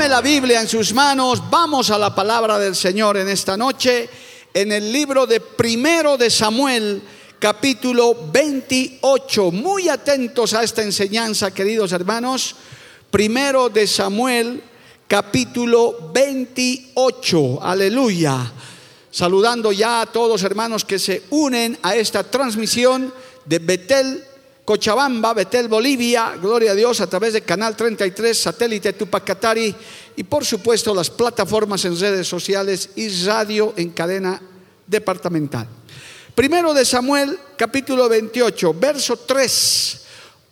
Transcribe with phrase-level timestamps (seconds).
[0.00, 4.08] Tome la Biblia en sus manos, vamos a la palabra del Señor en esta noche,
[4.54, 7.02] en el libro de Primero de Samuel,
[7.38, 9.50] capítulo 28.
[9.50, 12.56] Muy atentos a esta enseñanza, queridos hermanos.
[13.10, 14.62] Primero de Samuel,
[15.06, 17.62] capítulo 28.
[17.62, 18.50] Aleluya.
[19.10, 23.12] Saludando ya a todos hermanos que se unen a esta transmisión
[23.44, 24.24] de Betel,
[24.70, 29.74] Cochabamba, Betel, Bolivia, gloria a Dios, a través de Canal 33, satélite Tupacatari
[30.14, 34.40] y por supuesto las plataformas en redes sociales y radio en cadena
[34.86, 35.66] departamental.
[36.36, 40.02] Primero de Samuel, capítulo 28, verso 3.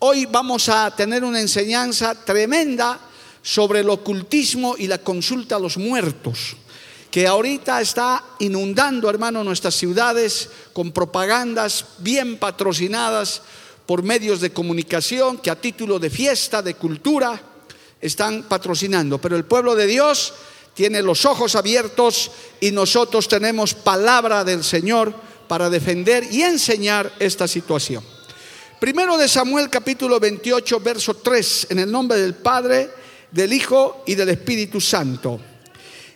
[0.01, 2.99] Hoy vamos a tener una enseñanza tremenda
[3.41, 6.57] sobre el ocultismo y la consulta a los muertos,
[7.09, 13.43] que ahorita está inundando, hermano, nuestras ciudades con propagandas bien patrocinadas
[13.89, 17.41] por medios de comunicación que a título de fiesta, de cultura,
[17.99, 19.17] están patrocinando.
[19.17, 20.35] Pero el pueblo de Dios
[20.75, 25.15] tiene los ojos abiertos y nosotros tenemos palabra del Señor
[25.49, 28.05] para defender y enseñar esta situación.
[28.79, 32.91] Primero de Samuel capítulo 28, verso 3, en el nombre del Padre,
[33.31, 35.41] del Hijo y del Espíritu Santo.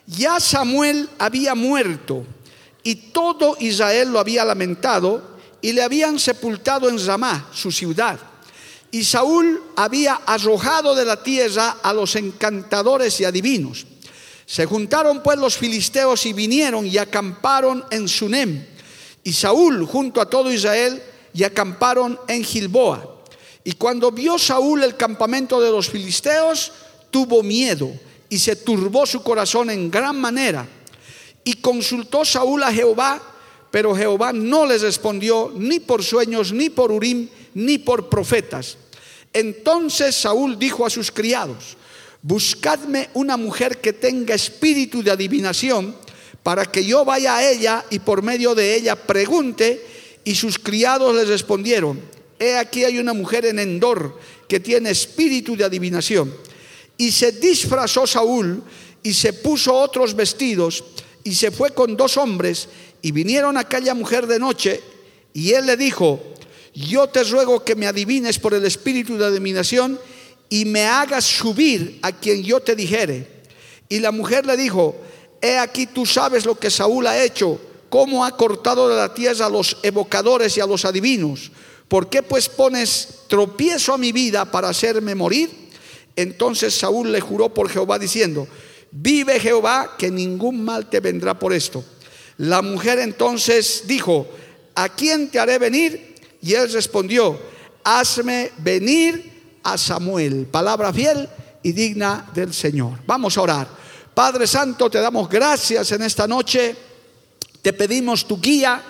[0.06, 2.26] Ya Samuel había muerto
[2.82, 5.31] y todo Israel lo había lamentado
[5.62, 8.18] y le habían sepultado en Ramá, su ciudad.
[8.90, 13.86] Y Saúl había arrojado de la tierra a los encantadores y adivinos.
[14.44, 18.66] Se juntaron pues los filisteos y vinieron y acamparon en Sunem.
[19.24, 21.02] Y Saúl junto a todo Israel
[21.32, 23.22] y acamparon en Gilboa.
[23.64, 26.72] Y cuando vio Saúl el campamento de los filisteos,
[27.10, 27.90] tuvo miedo
[28.28, 30.66] y se turbó su corazón en gran manera.
[31.44, 33.22] Y consultó Saúl a Jehová,
[33.72, 38.76] pero Jehová no les respondió ni por sueños, ni por Urim, ni por profetas.
[39.32, 41.78] Entonces Saúl dijo a sus criados,
[42.20, 45.96] buscadme una mujer que tenga espíritu de adivinación,
[46.42, 49.86] para que yo vaya a ella y por medio de ella pregunte.
[50.22, 51.98] Y sus criados les respondieron,
[52.38, 54.18] he aquí hay una mujer en Endor
[54.48, 56.32] que tiene espíritu de adivinación.
[56.98, 58.62] Y se disfrazó Saúl
[59.02, 60.84] y se puso otros vestidos
[61.24, 62.68] y se fue con dos hombres
[63.02, 64.80] y vinieron a aquella mujer de noche
[65.34, 66.20] y él le dijo,
[66.74, 69.98] yo te ruego que me adivines por el espíritu de adivinación
[70.48, 73.26] y me hagas subir a quien yo te dijere.
[73.88, 74.96] Y la mujer le dijo,
[75.40, 79.46] he aquí tú sabes lo que Saúl ha hecho, cómo ha cortado de la tierra
[79.46, 81.50] a los evocadores y a los adivinos.
[81.88, 85.50] ¿Por qué pues pones tropiezo a mi vida para hacerme morir?
[86.16, 88.46] Entonces Saúl le juró por Jehová diciendo,
[88.90, 91.84] vive Jehová que ningún mal te vendrá por esto.
[92.38, 94.26] La mujer entonces dijo,
[94.74, 96.14] ¿a quién te haré venir?
[96.40, 97.38] Y él respondió,
[97.84, 100.46] hazme venir a Samuel.
[100.50, 101.28] Palabra fiel
[101.62, 102.98] y digna del Señor.
[103.06, 103.68] Vamos a orar.
[104.14, 106.74] Padre Santo, te damos gracias en esta noche.
[107.60, 108.82] Te pedimos tu guía,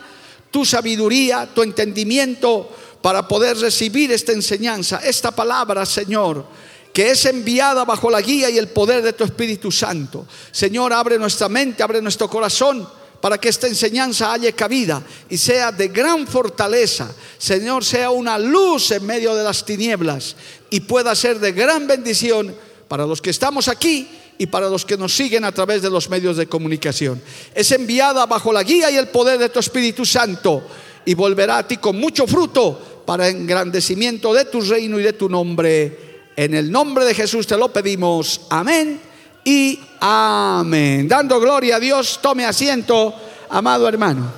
[0.50, 2.70] tu sabiduría, tu entendimiento
[3.02, 6.47] para poder recibir esta enseñanza, esta palabra, Señor
[6.92, 10.26] que es enviada bajo la guía y el poder de tu Espíritu Santo.
[10.50, 12.86] Señor, abre nuestra mente, abre nuestro corazón
[13.22, 15.00] para que esta enseñanza haya cabida
[15.31, 17.09] y sea de gran fortaleza.
[17.38, 20.34] Señor, sea una luz en medio de las tinieblas
[20.71, 22.53] y pueda ser de gran bendición
[22.88, 24.08] para los que estamos aquí
[24.38, 27.23] y para los que nos siguen a través de los medios de comunicación.
[27.55, 30.64] Es enviada bajo la guía y el poder de tu Espíritu Santo
[31.05, 35.29] y volverá a ti con mucho fruto para engrandecimiento de tu reino y de tu
[35.29, 36.25] nombre.
[36.35, 38.41] En el nombre de Jesús te lo pedimos.
[38.50, 39.12] Amén
[39.44, 41.06] y amén.
[41.06, 43.14] Dando gloria a Dios, tome asiento,
[43.49, 44.32] amado hermano.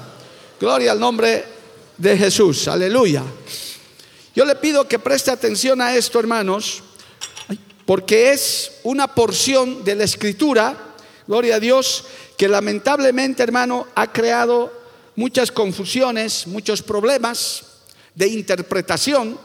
[0.60, 1.44] Gloria al nombre
[1.96, 2.68] de Jesús.
[2.68, 3.22] Aleluya.
[4.34, 6.82] Yo le pido que preste atención a esto, hermanos,
[7.86, 10.76] porque es una porción de la escritura,
[11.26, 12.04] gloria a Dios,
[12.36, 14.72] que lamentablemente, hermano, ha creado
[15.16, 17.64] muchas confusiones, muchos problemas
[18.14, 19.38] de interpretación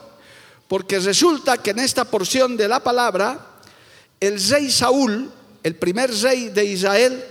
[0.69, 3.39] porque resulta que en esta porción de la palabra,
[4.19, 5.31] el rey Saúl,
[5.64, 7.24] el primer rey de Israel,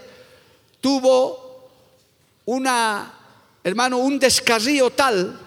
[0.80, 1.70] tuvo
[2.44, 3.12] una,
[3.64, 5.38] hermano, un descarrío tal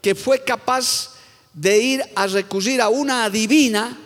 [0.00, 1.14] que fue capaz
[1.52, 3.96] de ir a recurrir a una adivina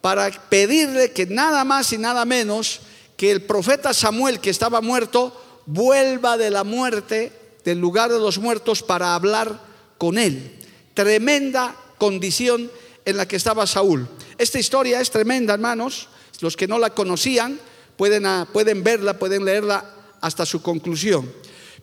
[0.00, 2.80] para pedirle que nada más y nada menos
[3.16, 7.32] que el profeta Samuel, que estaba muerto, vuelva de la muerte,
[7.64, 9.60] del lugar de los muertos, para hablar
[9.98, 10.58] con él.
[10.94, 12.70] Tremenda condición
[13.04, 14.08] en la que estaba Saúl.
[14.38, 16.08] Esta historia es tremenda, hermanos.
[16.40, 17.60] Los que no la conocían
[18.00, 19.84] pueden, ah, pueden verla, pueden leerla
[20.22, 21.30] hasta su conclusión.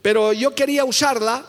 [0.01, 1.45] Pero yo quería usarla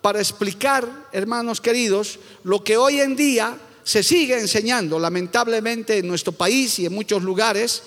[0.00, 6.30] para explicar, hermanos queridos, lo que hoy en día se sigue enseñando, lamentablemente, en nuestro
[6.30, 7.82] país y en muchos lugares,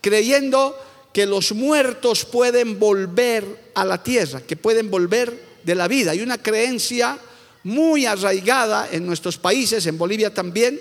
[0.00, 0.78] creyendo
[1.12, 6.12] que los muertos pueden volver a la tierra, que pueden volver de la vida.
[6.12, 7.18] Hay una creencia
[7.64, 10.78] muy arraigada en nuestros países, en Bolivia también.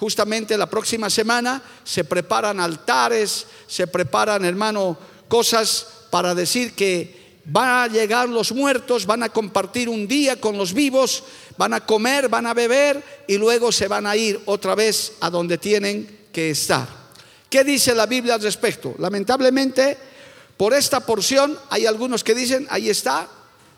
[0.00, 4.96] Justamente la próxima semana se preparan altares, se preparan, hermano,
[5.28, 10.56] cosas para decir que van a llegar los muertos, van a compartir un día con
[10.56, 11.22] los vivos,
[11.58, 15.28] van a comer, van a beber y luego se van a ir otra vez a
[15.28, 16.88] donde tienen que estar.
[17.50, 18.94] ¿Qué dice la Biblia al respecto?
[19.00, 19.98] Lamentablemente,
[20.56, 23.28] por esta porción hay algunos que dicen, ahí está,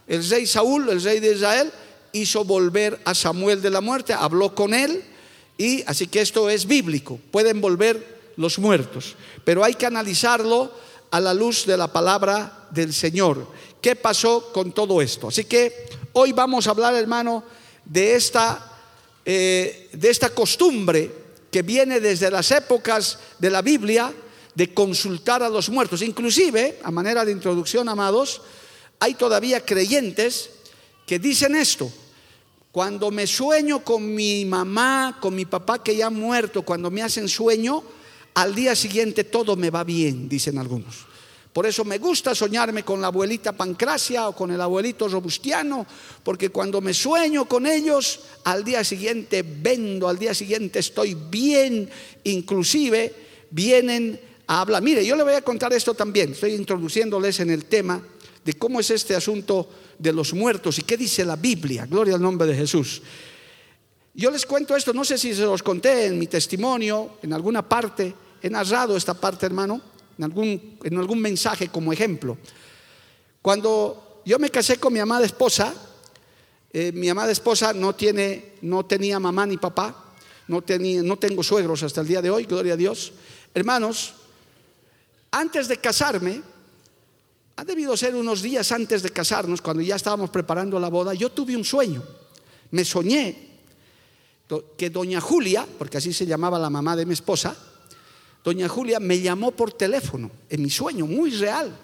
[0.06, 1.72] el rey Saúl, el rey de Israel,
[2.12, 5.02] hizo volver a Samuel de la muerte, habló con él
[5.62, 9.14] y así que esto es bíblico, pueden volver los muertos,
[9.44, 10.72] pero hay que analizarlo
[11.08, 13.46] a la luz de la palabra del Señor.
[13.80, 15.28] ¿Qué pasó con todo esto?
[15.28, 17.44] Así que hoy vamos a hablar, hermano,
[17.84, 18.72] de esta,
[19.24, 21.14] eh, de esta costumbre
[21.48, 24.12] que viene desde las épocas de la Biblia
[24.56, 26.02] de consultar a los muertos.
[26.02, 28.42] Inclusive, a manera de introducción, amados,
[28.98, 30.50] hay todavía creyentes
[31.06, 31.88] que dicen esto.
[32.72, 37.02] Cuando me sueño con mi mamá, con mi papá que ya ha muerto, cuando me
[37.02, 37.82] hacen sueño,
[38.32, 41.04] al día siguiente todo me va bien, dicen algunos.
[41.52, 45.86] Por eso me gusta soñarme con la abuelita Pancracia o con el abuelito Robustiano,
[46.24, 51.90] porque cuando me sueño con ellos, al día siguiente vendo, al día siguiente estoy bien,
[52.24, 53.14] inclusive
[53.50, 54.82] vienen a hablar.
[54.82, 58.02] Mire, yo le voy a contar esto también, estoy introduciéndoles en el tema
[58.44, 59.68] de cómo es este asunto
[59.98, 63.02] de los muertos y qué dice la Biblia, gloria al nombre de Jesús.
[64.14, 67.66] Yo les cuento esto, no sé si se los conté en mi testimonio, en alguna
[67.66, 69.80] parte, he narrado esta parte, hermano,
[70.18, 72.36] en algún, en algún mensaje como ejemplo.
[73.40, 75.72] Cuando yo me casé con mi amada esposa,
[76.72, 80.14] eh, mi amada esposa no, tiene, no tenía mamá ni papá,
[80.48, 83.12] no, tenía, no tengo suegros hasta el día de hoy, gloria a Dios.
[83.54, 84.14] Hermanos,
[85.30, 86.42] antes de casarme,
[87.56, 91.30] ha debido ser unos días antes de casarnos, cuando ya estábamos preparando la boda, yo
[91.30, 92.02] tuve un sueño.
[92.70, 93.52] Me soñé
[94.76, 97.56] que doña Julia, porque así se llamaba la mamá de mi esposa,
[98.44, 101.74] doña Julia me llamó por teléfono, en mi sueño, muy real.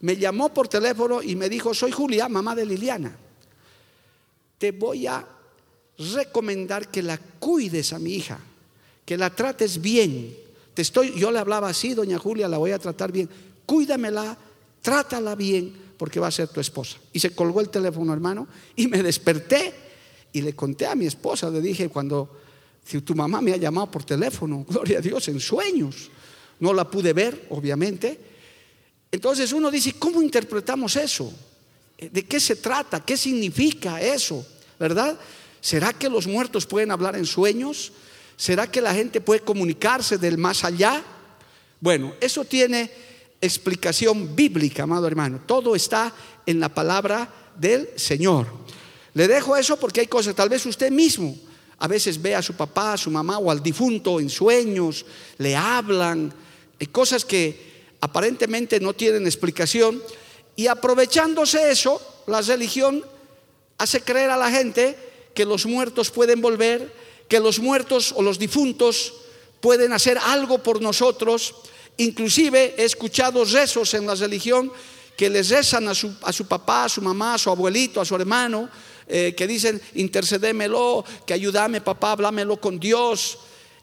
[0.00, 3.16] Me llamó por teléfono y me dijo, soy Julia, mamá de Liliana.
[4.58, 5.24] Te voy a
[5.98, 8.38] recomendar que la cuides a mi hija,
[9.04, 10.36] que la trates bien.
[10.72, 13.28] Te estoy, yo le hablaba así, doña Julia, la voy a tratar bien.
[13.66, 14.36] Cuídamela,
[14.82, 16.96] trátala bien, porque va a ser tu esposa.
[17.12, 19.74] Y se colgó el teléfono, hermano, y me desperté
[20.32, 22.40] y le conté a mi esposa, le dije, cuando
[23.04, 26.10] tu mamá me ha llamado por teléfono, gloria a Dios, en sueños,
[26.60, 28.18] no la pude ver, obviamente.
[29.12, 31.32] Entonces uno dice, ¿cómo interpretamos eso?
[31.98, 33.04] ¿De qué se trata?
[33.04, 34.46] ¿Qué significa eso?
[34.78, 35.18] ¿Verdad?
[35.60, 37.92] ¿Será que los muertos pueden hablar en sueños?
[38.36, 41.04] ¿Será que la gente puede comunicarse del más allá?
[41.80, 42.90] Bueno, eso tiene
[43.40, 45.40] explicación bíblica, amado hermano.
[45.46, 46.12] Todo está
[46.46, 48.46] en la palabra del Señor.
[49.14, 51.36] Le dejo eso porque hay cosas, tal vez usted mismo
[51.80, 55.04] a veces ve a su papá, a su mamá o al difunto en sueños,
[55.38, 56.32] le hablan,
[56.78, 60.02] hay cosas que aparentemente no tienen explicación.
[60.56, 63.02] Y aprovechándose eso, la religión
[63.78, 64.96] hace creer a la gente
[65.34, 66.92] que los muertos pueden volver,
[67.28, 69.14] que los muertos o los difuntos
[69.62, 71.54] pueden hacer algo por nosotros.
[72.00, 74.72] Inclusive he escuchado rezos en la religión
[75.14, 78.06] que les rezan a su, a su papá, a su mamá, a su abuelito, a
[78.06, 78.70] su hermano,
[79.06, 83.38] eh, que dicen, intercedémelo, que ayúdame papá, háblamelo con Dios.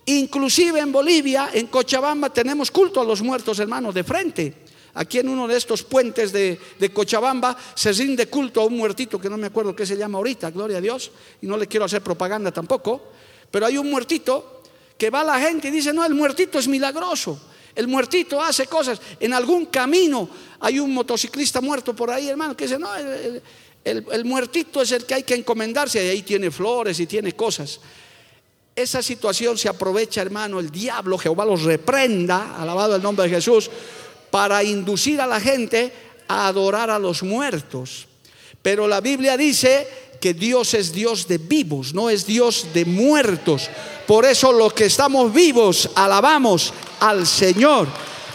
[0.07, 4.55] Inclusive en Bolivia, en Cochabamba, tenemos culto a los muertos, hermanos, de frente.
[4.95, 9.21] Aquí en uno de estos puentes de, de, Cochabamba se rinde culto a un muertito
[9.21, 11.85] que no me acuerdo qué se llama ahorita, gloria a Dios, y no le quiero
[11.85, 13.11] hacer propaganda tampoco,
[13.51, 14.63] pero hay un muertito
[14.97, 17.39] que va la gente y dice, no, el muertito es milagroso,
[17.77, 20.27] el muertito hace cosas, en algún camino
[20.59, 22.89] hay un motociclista muerto por ahí, hermano, que dice, no,
[23.85, 27.79] el, muertito es el que hay que encomendarse y ahí tiene flores y tiene cosas.
[28.75, 33.69] Esa situación se aprovecha, hermano, el diablo, Jehová los reprenda, alabado el nombre de Jesús,
[34.31, 35.93] para inducir a la gente
[36.27, 38.07] a adorar a los muertos.
[38.63, 39.87] Pero la Biblia dice
[40.33, 43.69] Dios es Dios de vivos, no es Dios de muertos.
[44.05, 47.87] Por eso los que estamos vivos alabamos al Señor.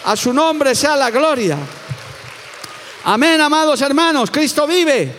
[0.04, 1.58] A su nombre sea la gloria.
[3.04, 5.12] Amén, amados hermanos, Cristo vive.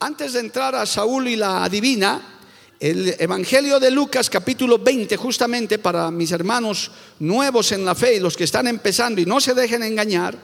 [0.00, 2.40] Antes de entrar a Saúl y la adivina,
[2.80, 6.90] el Evangelio de Lucas capítulo 20, justamente para mis hermanos
[7.20, 10.36] nuevos en la fe y los que están empezando y no se dejen engañar,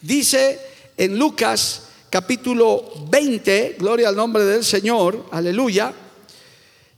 [0.00, 0.60] dice
[0.96, 1.82] en Lucas
[2.14, 5.92] capítulo 20, gloria al nombre del Señor, aleluya,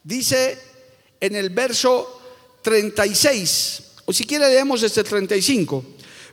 [0.04, 0.58] dice
[1.18, 2.20] en el verso
[2.60, 5.82] 36, o si quiere leemos desde el 35.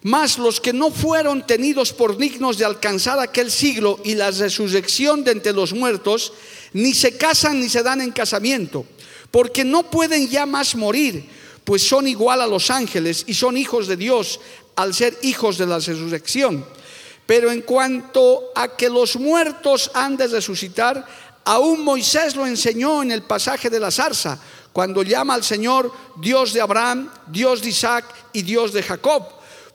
[0.02, 5.24] Mas los que no fueron tenidos por dignos de alcanzar aquel siglo y la resurrección
[5.24, 6.34] de entre los muertos,
[6.74, 8.86] ni se casan ni se dan en casamiento,
[9.32, 11.24] porque no pueden ya más morir,
[11.64, 14.42] pues son igual a los ángeles y son hijos de Dios
[14.76, 16.66] al ser hijos de la resurrección.
[17.26, 21.06] Pero en cuanto a que los muertos han de resucitar,
[21.46, 24.40] aún Moisés lo enseñó en el pasaje de la zarza,
[24.72, 29.24] cuando llama al Señor Dios de Abraham, Dios de Isaac y Dios de Jacob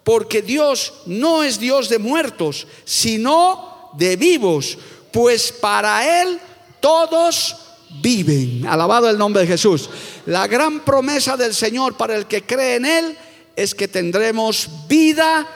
[0.08, 4.78] porque Dios no es Dios de muertos, sino de vivos,
[5.12, 6.40] pues para Él
[6.80, 7.54] todos
[8.00, 8.66] viven.
[8.66, 9.90] Alabado el nombre de Jesús.
[10.24, 13.18] La gran promesa del Señor para el que cree en Él
[13.54, 15.46] es que tendremos vida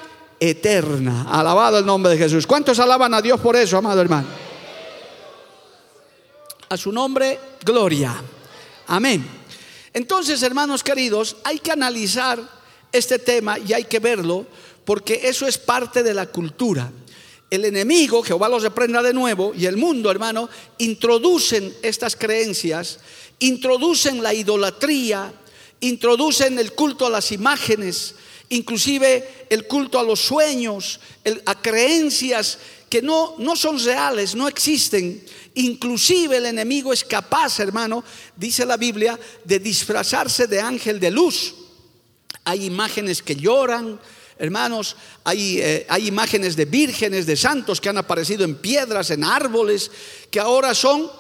[0.51, 1.27] eterna.
[1.31, 2.49] Alabado el nombre de Jesús.
[2.49, 4.27] ¿Cuántos alaban a Dios por eso, amado hermano?
[6.69, 8.21] A su nombre, gloria.
[8.89, 9.25] Amén.
[9.93, 12.41] Entonces, hermanos queridos, hay que analizar
[12.91, 14.47] este tema y hay que verlo
[14.85, 16.91] porque eso es parte de la cultura.
[17.49, 22.99] El enemigo, Jehová los reprenda de nuevo, y el mundo, hermano, introducen estas creencias,
[23.39, 25.33] introducen la idolatría,
[25.81, 28.17] introducen el culto a las imágenes,
[28.53, 31.01] inclusive el culto a los sueños,
[31.45, 35.25] a creencias que no, no son reales, no existen.
[35.55, 38.05] Inclusive el enemigo es capaz, hermano,
[38.37, 41.55] dice la Biblia, de disfrazarse de ángel de luz
[42.45, 44.01] hay imágenes que lloran,
[44.39, 49.25] hermanos, hay, eh, hay, imágenes de vírgenes, de santos que han aparecido en piedras, en
[49.25, 49.91] árboles,
[50.31, 51.11] que ahora son,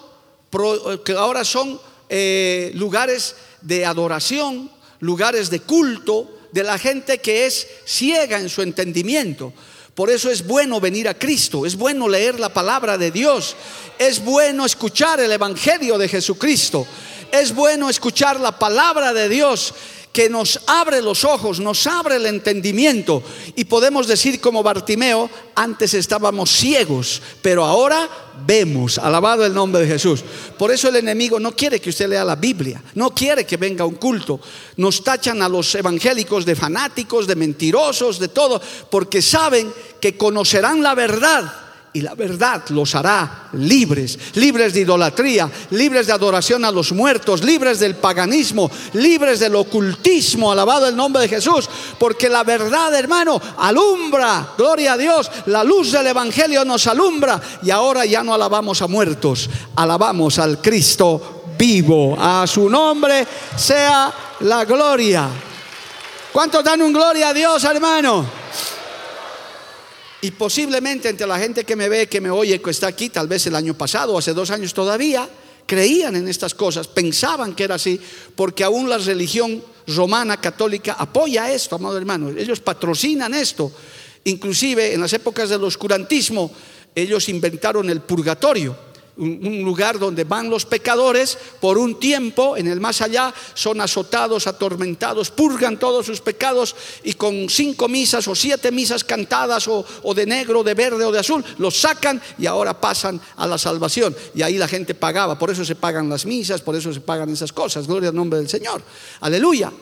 [1.04, 4.70] que ahora son eh, lugares de adoración,
[5.00, 9.52] lugares de culto de la gente que es ciega en su entendimiento.
[9.94, 13.56] Por eso es bueno venir a Cristo, es bueno leer la palabra de Dios,
[13.98, 16.86] es bueno escuchar el Evangelio de Jesucristo,
[17.32, 19.74] es bueno escuchar la palabra de Dios
[20.12, 23.22] que nos abre los ojos, nos abre el entendimiento
[23.56, 28.08] y podemos decir como Bartimeo, antes estábamos ciegos, pero ahora
[28.46, 30.22] vemos, alabado el nombre de Jesús.
[30.58, 33.86] Por eso el enemigo no quiere que usted lea la Biblia, no quiere que venga
[33.86, 34.38] un culto.
[34.76, 38.60] Nos tachan a los evangélicos de fanáticos, de mentirosos, de todo,
[38.90, 45.50] porque saben que conocerán la verdad y la verdad los hará libres, libres de idolatría,
[45.70, 51.22] libres de adoración a los muertos, libres del paganismo, libres del ocultismo, alabado el nombre
[51.22, 51.68] de Jesús,
[51.98, 57.40] porque la verdad, hermano, alumbra, gloria a Dios, la luz del Evangelio nos alumbra.
[57.62, 64.12] Y ahora ya no alabamos a muertos, alabamos al Cristo vivo, a su nombre sea
[64.40, 65.28] la gloria.
[66.32, 68.41] ¿Cuántos dan un gloria a Dios, hermano?
[70.22, 73.26] Y posiblemente entre la gente que me ve, que me oye, que está aquí, tal
[73.26, 75.28] vez el año pasado, o hace dos años todavía,
[75.66, 78.00] creían en estas cosas, pensaban que era así,
[78.36, 82.30] porque aún la religión romana católica apoya esto, amado hermano.
[82.30, 83.72] Ellos patrocinan esto.
[84.24, 86.52] Inclusive en las épocas del oscurantismo,
[86.94, 92.80] ellos inventaron el purgatorio un lugar donde van los pecadores por un tiempo, en el
[92.80, 98.72] más allá son azotados, atormentados, purgan todos sus pecados y con cinco misas o siete
[98.72, 103.20] misas cantadas o, de negro, de verde o de azul, los sacan y ahora pasan
[103.36, 104.16] a la salvación.
[104.34, 107.28] Y ahí la gente pagaba, por eso se pagan las misas, por eso se pagan
[107.28, 108.82] esas cosas, gloria al nombre del Señor.
[109.20, 109.72] Aleluya.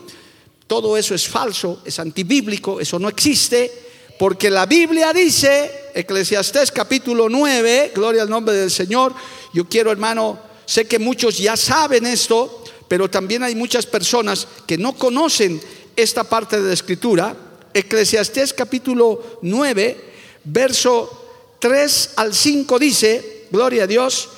[0.67, 7.29] Todo eso es falso, es antibíblico, eso no existe porque la Biblia dice, Eclesiastés capítulo
[7.29, 9.15] 9, gloria al nombre del Señor,
[9.53, 14.79] yo quiero hermano, sé que muchos ya saben esto, pero también hay muchas personas que
[14.79, 15.61] no conocen
[15.97, 17.37] esta parte de la escritura.
[17.73, 20.05] Eclesiastés capítulo 9,
[20.45, 24.31] verso 3 al 5 dice, gloria a Dios,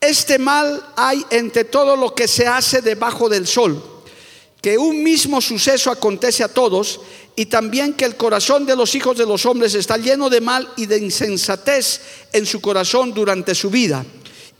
[0.00, 3.82] este mal hay entre todo lo que se hace debajo del sol,
[4.60, 7.00] que un mismo suceso acontece a todos
[7.36, 10.68] y también que el corazón de los hijos de los hombres está lleno de mal
[10.76, 12.00] y de insensatez
[12.32, 14.04] en su corazón durante su vida.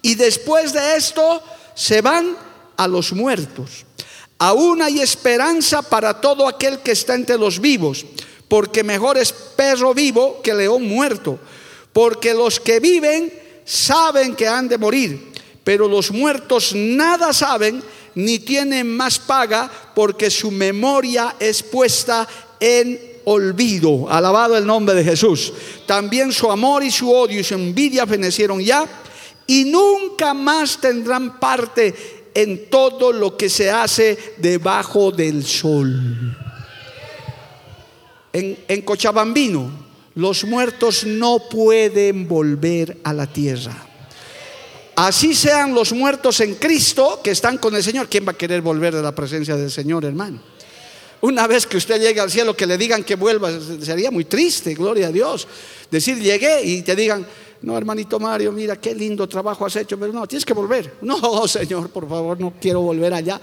[0.02, 1.42] Y después de esto
[1.74, 2.36] se van
[2.76, 3.86] a los muertos.
[4.38, 8.04] Aún hay esperanza para todo aquel que está entre los vivos,
[8.46, 11.38] porque mejor es perro vivo que león muerto.
[11.94, 13.32] porque los que viven
[13.64, 15.32] saben que han de morir,
[15.64, 17.82] pero los muertos nada saben
[18.14, 22.28] ni tienen más paga porque su memoria es puesta
[22.60, 24.08] en olvido.
[24.08, 25.52] Alabado el nombre de Jesús.
[25.84, 28.86] También su amor y su odio y su envidia fenecieron ya
[29.46, 31.94] y nunca más tendrán parte
[32.34, 36.36] en todo lo que se hace debajo del sol.
[38.32, 39.70] En, en Cochabambino,
[40.14, 43.86] los muertos no pueden volver a la tierra.
[44.96, 48.08] Así sean los muertos en Cristo que están con el Señor.
[48.08, 50.40] ¿Quién va a querer volver de la presencia del Señor, hermano?
[51.20, 53.50] Una vez que usted llegue al cielo, que le digan que vuelva,
[53.82, 55.48] sería muy triste, gloria a Dios.
[55.90, 57.26] Decir, llegué y te digan,
[57.62, 60.94] no, hermanito Mario, mira qué lindo trabajo has hecho, pero no, tienes que volver.
[61.02, 63.40] No, Señor, por favor, no quiero volver allá.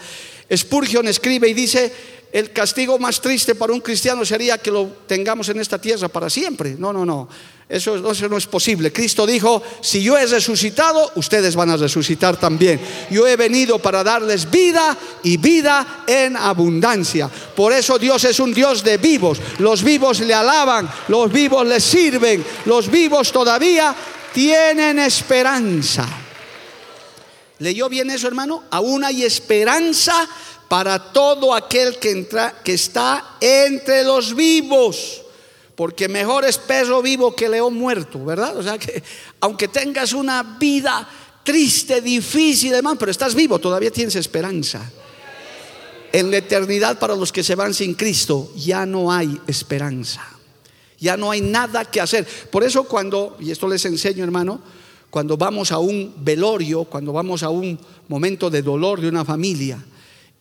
[0.56, 1.92] Spurgeon escribe y dice,
[2.32, 6.30] el castigo más triste para un cristiano sería que lo tengamos en esta tierra para
[6.30, 6.76] siempre.
[6.78, 7.28] No, no, no.
[7.70, 8.92] Eso, no es posible.
[8.92, 12.80] Cristo dijo, si yo he resucitado, ustedes van a resucitar también.
[13.10, 17.30] Yo he venido para darles vida y vida en abundancia.
[17.56, 19.40] Por eso Dios es un Dios de vivos.
[19.60, 23.96] Los vivos le alaban, los vivos le sirven, los vivos todavía
[24.34, 26.06] tienen esperanza.
[27.60, 28.64] ¿Leyó bien eso, hermano?
[28.72, 30.28] Aún hay esperanza
[30.68, 35.23] para todo aquel que, entra, que está entre los vivos.
[35.76, 38.56] Porque mejor es perro vivo que león muerto, ¿verdad?
[38.58, 39.04] O sea que
[39.40, 41.08] aunque tengas una vida
[41.44, 44.92] triste, difícil, hermano, pero estás vivo, todavía tienes esperanza.
[46.12, 50.22] En la eternidad para los que se van sin Cristo ya no hay esperanza.
[51.00, 52.26] Ya no hay nada que hacer.
[52.52, 54.62] Por eso cuando, y esto les enseño hermano,
[55.10, 59.84] cuando vamos a un velorio, cuando vamos a un momento de dolor de una familia,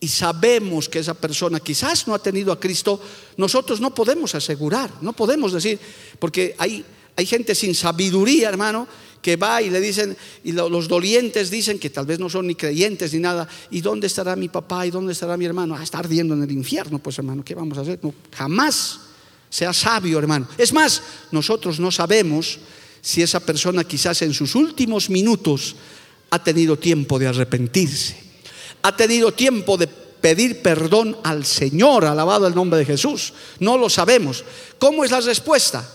[0.03, 2.99] y sabemos que esa persona quizás no ha tenido a Cristo,
[3.37, 5.79] nosotros no podemos asegurar, no podemos decir,
[6.19, 6.83] porque hay,
[7.15, 8.85] hay gente sin sabiduría, hermano,
[9.21, 12.55] que va y le dicen, y los dolientes dicen que tal vez no son ni
[12.55, 14.85] creyentes ni nada, ¿y dónde estará mi papá?
[14.85, 15.73] ¿Y dónde estará mi hermano?
[15.73, 17.99] Ah, está ardiendo en el infierno, pues hermano, ¿qué vamos a hacer?
[18.03, 18.99] No, jamás
[19.49, 20.49] sea sabio, hermano.
[20.57, 21.01] Es más,
[21.31, 22.59] nosotros no sabemos
[22.99, 25.77] si esa persona quizás en sus últimos minutos
[26.29, 28.32] ha tenido tiempo de arrepentirse
[28.83, 33.33] ha tenido tiempo de pedir perdón al Señor, alabado el nombre de Jesús.
[33.59, 34.43] No lo sabemos.
[34.77, 35.89] ¿Cómo es la respuesta?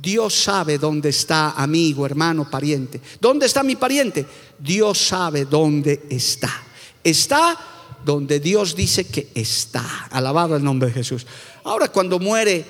[0.00, 3.00] Dios sabe dónde está, amigo, hermano, pariente.
[3.20, 4.26] ¿Dónde está mi pariente?
[4.58, 6.50] Dios sabe dónde está.
[7.04, 7.58] Está
[8.04, 10.06] donde Dios dice que está.
[10.10, 11.26] Alabado el nombre de Jesús.
[11.64, 12.64] Ahora cuando muere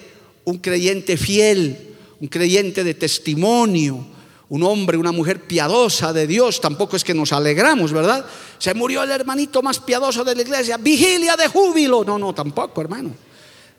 [0.44, 4.05] un creyente fiel, un creyente de testimonio,
[4.50, 8.26] un hombre, una mujer piadosa de Dios, tampoco es que nos alegramos, ¿verdad?
[8.58, 12.04] Se murió el hermanito más piadoso de la iglesia, vigilia de júbilo.
[12.04, 13.14] No, no, tampoco, hermano.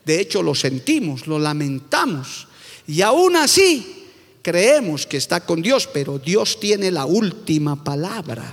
[0.05, 2.47] De hecho, lo sentimos, lo lamentamos.
[2.87, 4.07] Y aún así,
[4.41, 8.49] creemos que está con Dios, pero Dios tiene la última palabra.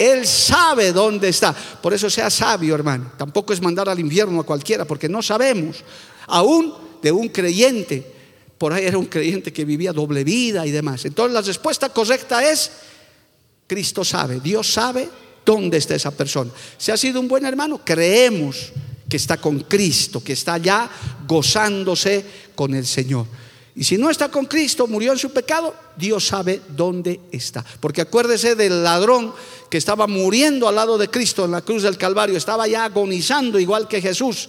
[0.00, 1.54] Él sabe dónde está.
[1.80, 3.12] Por eso sea sabio, hermano.
[3.16, 5.84] Tampoco es mandar al infierno a cualquiera, porque no sabemos.
[6.26, 8.15] Aún de un creyente
[8.58, 11.04] por ahí era un creyente que vivía doble vida y demás.
[11.04, 12.70] Entonces la respuesta correcta es,
[13.66, 15.08] Cristo sabe, Dios sabe
[15.44, 16.50] dónde está esa persona.
[16.78, 18.72] Si ha sido un buen hermano, creemos
[19.08, 20.90] que está con Cristo, que está ya
[21.26, 23.26] gozándose con el Señor.
[23.76, 27.62] Y si no está con Cristo, murió en su pecado, Dios sabe dónde está.
[27.78, 29.34] Porque acuérdese del ladrón
[29.68, 33.58] que estaba muriendo al lado de Cristo en la cruz del Calvario, estaba ya agonizando
[33.58, 34.48] igual que Jesús.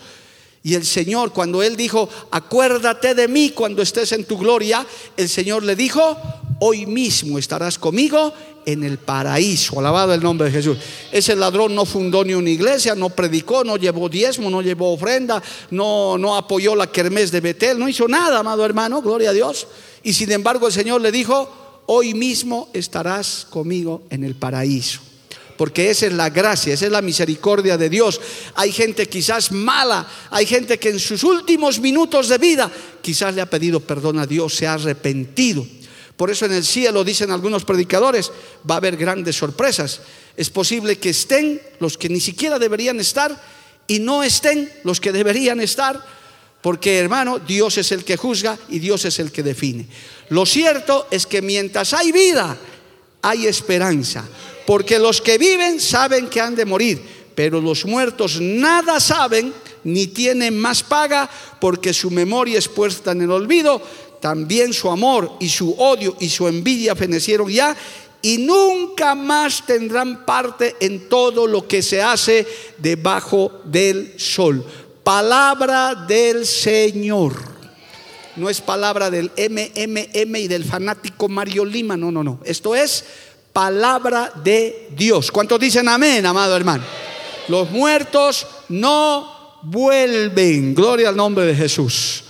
[0.68, 5.30] Y el Señor, cuando Él dijo, acuérdate de mí cuando estés en tu gloria, el
[5.30, 6.18] Señor le dijo,
[6.60, 8.34] hoy mismo estarás conmigo
[8.66, 9.80] en el paraíso.
[9.80, 10.78] Alabado el nombre de Jesús.
[11.10, 15.42] Ese ladrón no fundó ni una iglesia, no predicó, no llevó diezmo, no llevó ofrenda,
[15.72, 19.68] no, no apoyó la kermés de Betel, no hizo nada, amado hermano, gloria a Dios.
[20.04, 25.07] Y sin embargo el Señor le dijo, hoy mismo estarás conmigo en el paraíso
[25.58, 28.22] porque esa es la gracia, esa es la misericordia de Dios.
[28.56, 33.42] Hay gente quizás mala, hay gente que en sus últimos minutos de vida quizás le
[33.42, 35.66] ha pedido perdón a Dios, se ha arrepentido.
[36.16, 38.32] Por eso en el cielo, dicen algunos predicadores,
[38.70, 40.02] va a haber grandes sorpresas.
[40.36, 43.40] Es posible que estén los que ni siquiera deberían estar
[43.88, 46.04] y no estén los que deberían estar,
[46.62, 49.88] porque hermano, Dios es el que juzga y Dios es el que define.
[50.30, 52.58] Lo cierto es que mientras hay vida,
[53.22, 54.28] hay esperanza.
[54.68, 57.02] Porque los que viven saben que han de morir,
[57.34, 59.54] pero los muertos nada saben
[59.86, 61.30] ni tienen más paga
[61.62, 63.82] porque su memoria es puesta en el olvido.
[64.20, 67.78] También su amor y su odio y su envidia fenecieron ya
[68.22, 72.46] y nunca más tendrán parte en todo lo que se hace
[72.78, 74.66] debajo del sol.
[75.02, 77.56] Palabra del Señor.
[78.36, 82.42] no es palabra del MMM y del fanático Mario Lima, no, no, no.
[82.44, 83.06] Esto es
[83.58, 85.32] palabra de Dios.
[85.32, 86.84] ¿Cuántos dicen amén, amado hermano?
[87.48, 90.76] Los muertos no vuelven.
[90.76, 92.24] Gloria al nombre de Jesús.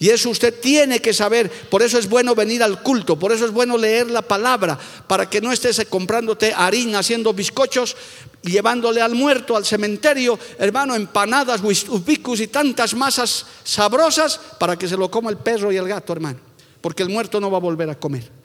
[0.00, 1.48] Y eso usted tiene que saber.
[1.48, 3.16] Por eso es bueno venir al culto.
[3.16, 4.76] Por eso es bueno leer la palabra.
[5.06, 7.96] Para que no estés comprándote harina, haciendo bizcochos,
[8.42, 14.96] llevándole al muerto al cementerio, hermano, empanadas, ubicus y tantas masas sabrosas para que se
[14.96, 16.40] lo coma el perro y el gato, hermano.
[16.80, 18.43] Porque el muerto no va a volver a comer.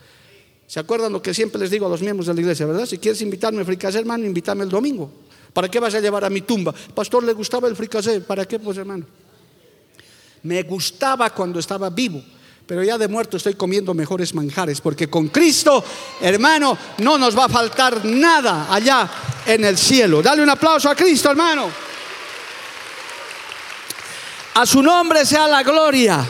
[0.70, 2.86] ¿Se acuerdan lo que siempre les digo a los miembros de la iglesia, verdad?
[2.86, 5.12] Si quieres invitarme a fricasé, hermano, invítame el domingo.
[5.52, 6.72] ¿Para qué vas a llevar a mi tumba?
[6.94, 8.22] Pastor, le gustaba el fricasé.
[8.22, 9.04] ¿Para qué, pues, hermano?
[10.44, 12.22] Me gustaba cuando estaba vivo,
[12.68, 15.84] pero ya de muerto estoy comiendo mejores manjares, porque con Cristo,
[16.22, 19.10] hermano, no nos va a faltar nada allá
[19.48, 20.22] en el cielo.
[20.22, 21.68] Dale un aplauso a Cristo, hermano.
[24.54, 26.24] A su nombre sea la gloria.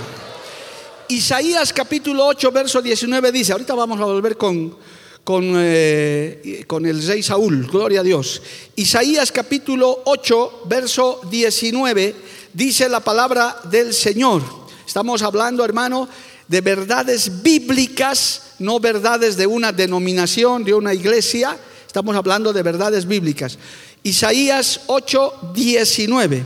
[1.09, 4.77] Isaías capítulo 8, verso 19 dice, ahorita vamos a volver con,
[5.23, 8.43] con, eh, con, el rey Saúl, gloria a Dios.
[8.75, 12.15] Isaías capítulo 8, verso 19
[12.53, 14.43] dice la palabra del Señor.
[14.85, 16.07] Estamos hablando, hermano,
[16.47, 21.57] de verdades bíblicas, no verdades de una denominación, de una iglesia.
[21.87, 23.57] Estamos hablando de verdades bíblicas.
[24.03, 26.45] Isaías 8, 19.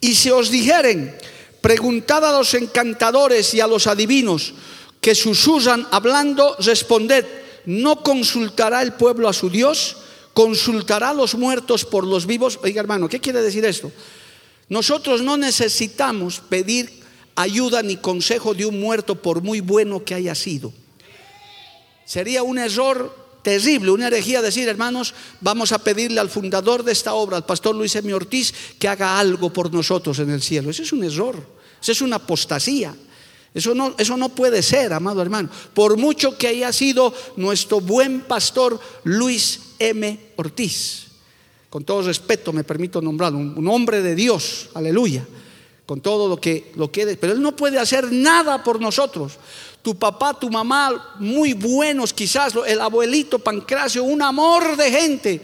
[0.00, 1.16] Y si os dijeren,
[1.60, 4.54] preguntad a los encantadores y a los adivinos
[5.00, 7.24] que susurran hablando, responded,
[7.66, 9.96] ¿no consultará el pueblo a su Dios?
[10.34, 12.58] ¿Consultará a los muertos por los vivos?
[12.62, 13.90] Oiga hermano, ¿qué quiere decir esto?
[14.68, 17.00] Nosotros no necesitamos pedir
[17.34, 20.72] ayuda ni consejo de un muerto por muy bueno que haya sido.
[22.04, 27.14] Sería un error terrible, una herejía decir, hermanos, vamos a pedirle al fundador de esta
[27.14, 28.12] obra, al pastor Luis M.
[28.12, 30.70] Ortiz, que haga algo por nosotros en el cielo.
[30.70, 31.36] Eso es un error,
[31.80, 32.94] eso es una apostasía.
[33.52, 35.50] Eso no, eso no puede ser, amado hermano.
[35.74, 40.32] Por mucho que haya sido nuestro buen pastor Luis M.
[40.36, 41.10] Ortiz
[41.70, 45.24] con todo respeto me permito nombrarlo, un, hombre de Dios, aleluya,
[45.86, 49.38] con todo lo que, lo que pero él no puede hacer nada por nosotros.
[49.82, 55.40] Tu papá, tu mamá, muy buenos quizás, el abuelito Pancracio, un amor de gente,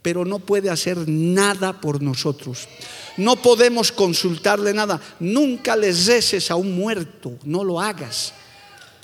[0.00, 2.68] pero no puede hacer nada por nosotros.
[3.16, 5.00] No podemos consultarle nada.
[5.20, 8.32] Nunca les reces a un muerto, no lo hagas.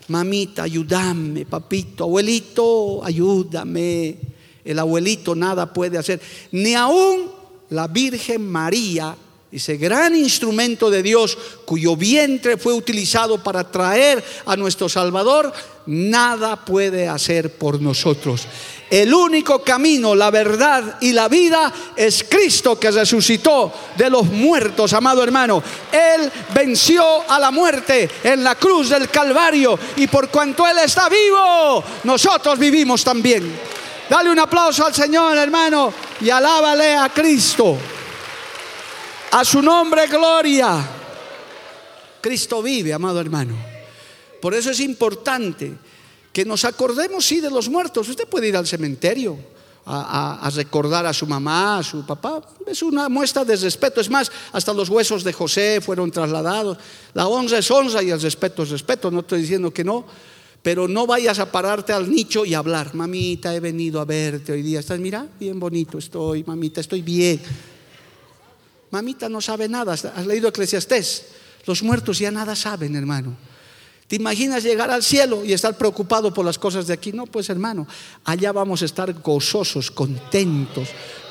[0.08, 4.18] Mamita, ayúdame, papito, abuelito, ayúdame
[4.64, 6.20] el abuelito nada puede hacer,
[6.52, 7.30] ni aún
[7.70, 9.16] la Virgen María,
[9.52, 15.52] ese gran instrumento de Dios cuyo vientre fue utilizado para traer a nuestro Salvador,
[15.86, 18.46] nada puede hacer por nosotros.
[18.88, 24.92] El único camino, la verdad y la vida es Cristo que resucitó de los muertos,
[24.92, 25.62] amado hermano.
[25.90, 31.08] Él venció a la muerte en la cruz del Calvario y por cuanto Él está
[31.08, 33.52] vivo, nosotros vivimos también.
[34.08, 37.78] Dale un aplauso al Señor, hermano, y alábale a Cristo.
[39.32, 40.88] A su nombre, gloria.
[42.20, 43.54] Cristo vive, amado hermano.
[44.40, 45.72] Por eso es importante
[46.32, 48.08] que nos acordemos, sí, de los muertos.
[48.08, 49.38] Usted puede ir al cementerio
[49.86, 52.42] a, recordar a su mamá, a su papá.
[52.66, 54.00] Es una muestra de respeto.
[54.00, 56.78] Es más, hasta los huesos de José fueron trasladados.
[57.14, 59.10] La honra es honra y el respeto es respeto.
[59.10, 60.04] No estoy diciendo que no.
[60.62, 64.60] Pero no vayas a pararte al nicho y hablar, mamita, he venido a verte hoy
[64.60, 64.80] día.
[64.80, 67.40] Estás, mira, bien bonito estoy, mamita, estoy bien.
[68.90, 71.24] Mamita no sabe nada, has leído Eclesiastés.
[71.66, 73.36] Los muertos ya nada saben, hermano.
[74.10, 77.12] ¿Te imaginas llegar al cielo y estar preocupado por las cosas de aquí?
[77.12, 77.86] No, pues hermano,
[78.24, 80.88] allá vamos a estar gozosos, contentos,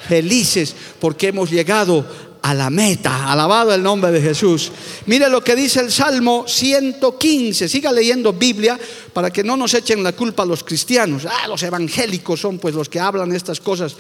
[0.08, 2.06] felices, porque hemos llegado
[2.41, 3.30] a la meta.
[3.30, 4.72] Alabado el nombre de Jesús.
[5.08, 7.67] Mire lo que dice el Salmo 115.
[7.67, 8.80] Siga leyendo Biblia
[9.12, 11.26] para que no nos echen la culpa a los cristianos.
[11.26, 13.98] Ah, los evangélicos son pues los que hablan estas cosas.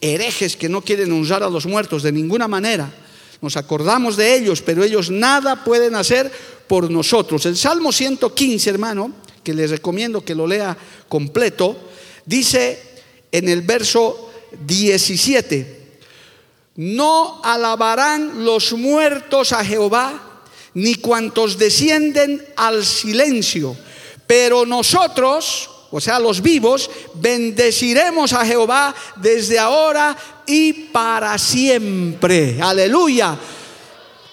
[0.00, 2.90] Herejes que no quieren honrar a los muertos de ninguna manera.
[3.42, 6.32] Nos acordamos de ellos, pero ellos nada pueden hacer
[6.66, 7.44] por nosotros.
[7.44, 9.12] El Salmo 115, hermano,
[9.44, 10.74] que les recomiendo que lo lea
[11.08, 11.76] completo,
[12.24, 12.80] dice
[13.30, 14.30] en el verso
[14.66, 15.82] 17
[16.76, 20.42] no alabarán los muertos a Jehová,
[20.74, 23.76] ni cuantos descienden al silencio.
[24.26, 32.58] Pero nosotros, o sea, los vivos, bendeciremos a Jehová desde ahora y para siempre.
[32.60, 33.38] Aleluya.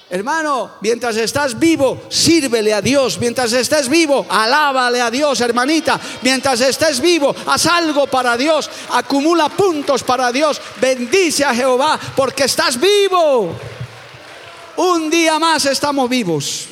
[0.10, 3.20] Hermano, mientras estás vivo, sírvele a Dios.
[3.20, 6.00] Mientras estés vivo, alábale a Dios, hermanita.
[6.22, 8.70] Mientras estés vivo, haz algo para Dios.
[8.92, 10.60] Acumula puntos para Dios.
[10.82, 13.54] Bendice a Jehová porque estás vivo.
[14.78, 16.68] Un día más estamos vivos.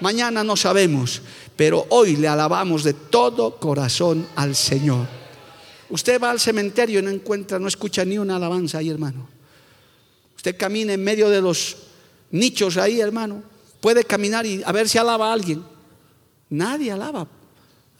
[0.00, 1.22] mañana no sabemos,
[1.56, 5.06] pero hoy le alabamos de todo corazón al Señor.
[5.90, 9.28] Usted va al cementerio y no encuentra, no escucha ni una alabanza ahí, hermano.
[10.36, 11.76] Usted camina en medio de los
[12.30, 13.42] nichos ahí, hermano.
[13.80, 15.64] Puede caminar y a ver si alaba a alguien.
[16.50, 17.26] Nadie alaba.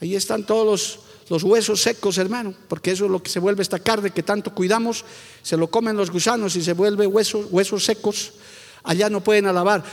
[0.01, 3.79] Ahí están todos los, huesos secos, hermano, porque eso es lo que se vuelve esta
[3.79, 5.05] carne que tanto cuidamos.
[5.43, 8.33] Se lo comen los gusanos y se vuelve huesos secos.
[8.83, 9.85] Allá no pueden alabar.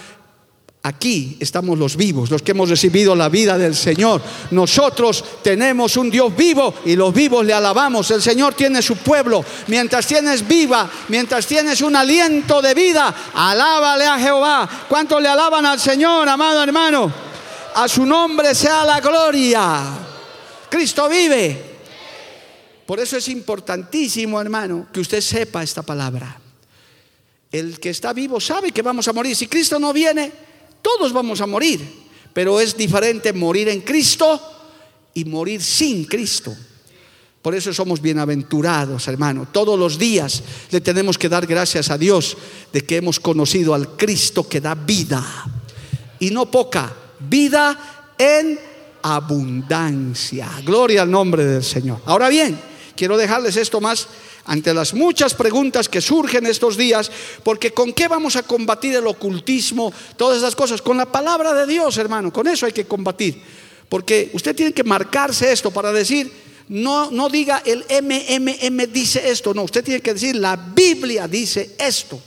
[0.84, 4.20] Aquí estamos los vivos, los que hemos recibido la vida del Señor.
[4.50, 8.10] Nosotros tenemos un Dios vivo y los vivos le alabamos.
[8.10, 9.46] El Señor tiene su pueblo.
[9.67, 14.67] Mientras tienes viva, mientras tienes un aliento de vida, alábale a Jehová.
[14.89, 17.13] ¿Cuántos le alaban al Señor, amado hermano?
[17.76, 19.84] A su nombre sea la gloria.
[20.67, 21.72] Cristo vive.
[22.88, 26.39] Por eso es importantísimo, hermano, que usted sepa esta palabra.
[27.52, 29.36] El que está vivo sabe que vamos a morir.
[29.36, 30.50] Si Cristo no viene,
[30.82, 31.82] todos vamos a morir,
[32.34, 34.39] pero es diferente morir en Cristo
[35.13, 36.56] y morir sin Cristo.
[37.41, 39.48] Por eso somos bienaventurados, hermano.
[39.52, 42.38] Todos los días le tenemos que dar gracias a Dios
[42.72, 45.26] de que hemos conocido al Cristo que da vida.
[46.20, 48.60] Y no poca, vida en
[49.02, 50.50] abundancia.
[50.63, 52.02] Gloria al nombre del Señor.
[52.06, 52.60] Ahora bien,
[52.96, 54.08] quiero dejarles esto más
[54.45, 57.12] ante las muchas preguntas que surgen estos días,
[57.43, 60.82] porque ¿con qué vamos a combatir el ocultismo, todas esas cosas?
[60.82, 63.41] Con la palabra de Dios, hermano, con eso hay que combatir.
[63.89, 66.32] Porque usted tiene que marcarse esto para decir,
[66.69, 71.75] no, no diga el MMM dice esto, no, usted tiene que decir la Biblia dice
[71.77, 72.21] esto.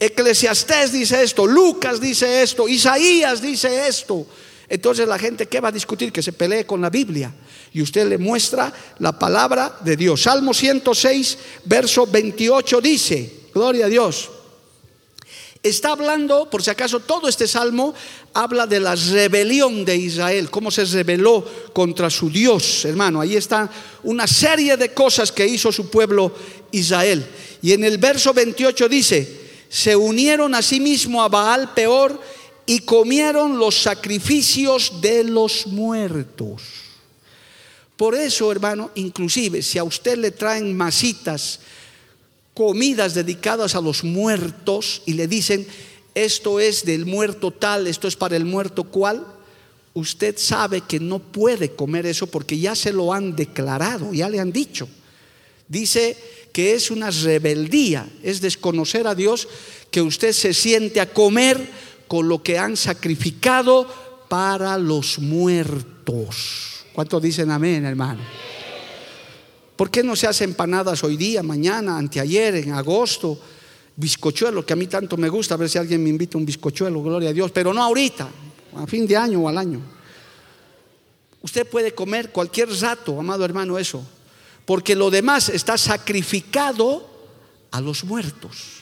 [0.00, 4.26] Eclesiastés dice esto, Lucas dice esto, Isaías dice esto.
[4.70, 6.12] Entonces la gente, ¿qué va a discutir?
[6.12, 7.34] Que se pelee con la Biblia
[7.72, 10.22] y usted le muestra la palabra de Dios.
[10.22, 14.30] Salmo 106, verso 28 dice, gloria a Dios.
[15.60, 17.92] Está hablando, por si acaso, todo este salmo
[18.32, 23.20] habla de la rebelión de Israel, cómo se rebeló contra su Dios, hermano.
[23.20, 23.68] Ahí está
[24.04, 26.32] una serie de cosas que hizo su pueblo
[26.70, 27.26] Israel.
[27.60, 32.20] Y en el verso 28 dice, se unieron a sí mismo a Baal peor
[32.70, 36.62] y comieron los sacrificios de los muertos.
[37.96, 41.58] Por eso, hermano, inclusive si a usted le traen masitas,
[42.54, 45.66] comidas dedicadas a los muertos y le dicen,
[46.14, 49.26] esto es del muerto tal, esto es para el muerto cual,
[49.92, 54.38] usted sabe que no puede comer eso porque ya se lo han declarado, ya le
[54.38, 54.88] han dicho.
[55.66, 56.16] Dice
[56.52, 59.48] que es una rebeldía, es desconocer a Dios
[59.90, 63.86] que usted se siente a comer con lo que han sacrificado
[64.28, 66.84] para los muertos.
[66.92, 68.20] ¿Cuántos dicen amén, hermano?
[69.76, 73.38] ¿Por qué no se hacen empanadas hoy día, mañana, anteayer, en agosto?
[73.94, 77.00] Bizcochuelo, que a mí tanto me gusta, a ver si alguien me invita un bizcochuelo,
[77.00, 78.28] gloria a Dios, pero no ahorita,
[78.74, 79.80] a fin de año o al año.
[81.42, 84.04] Usted puede comer cualquier rato, amado hermano, eso,
[84.66, 87.08] porque lo demás está sacrificado
[87.70, 88.79] a los muertos.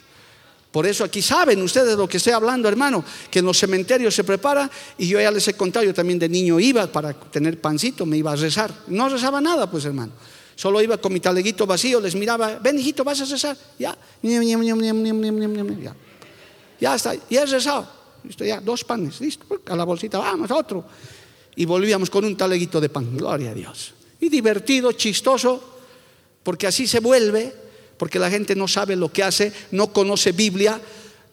[0.70, 4.22] Por eso aquí saben ustedes lo que estoy hablando, hermano, que en los cementerios se
[4.22, 8.04] prepara y yo ya les he contado, yo también de niño iba para tener pancito,
[8.04, 8.72] me iba a rezar.
[8.88, 10.12] No rezaba nada, pues hermano.
[10.54, 13.56] Solo iba con mi taleguito vacío, les miraba, ven hijito, vas a rezar.
[13.78, 13.96] Ya,
[15.80, 15.94] ya,
[16.80, 17.88] ya está, ya he rezado.
[18.24, 20.84] Listo, ya, dos panes, listo, a la bolsita, vamos, otro.
[21.56, 23.94] Y volvíamos con un taleguito de pan, gloria a Dios.
[24.20, 25.62] Y divertido, chistoso,
[26.42, 27.67] porque así se vuelve
[27.98, 30.80] porque la gente no sabe lo que hace, no conoce Biblia,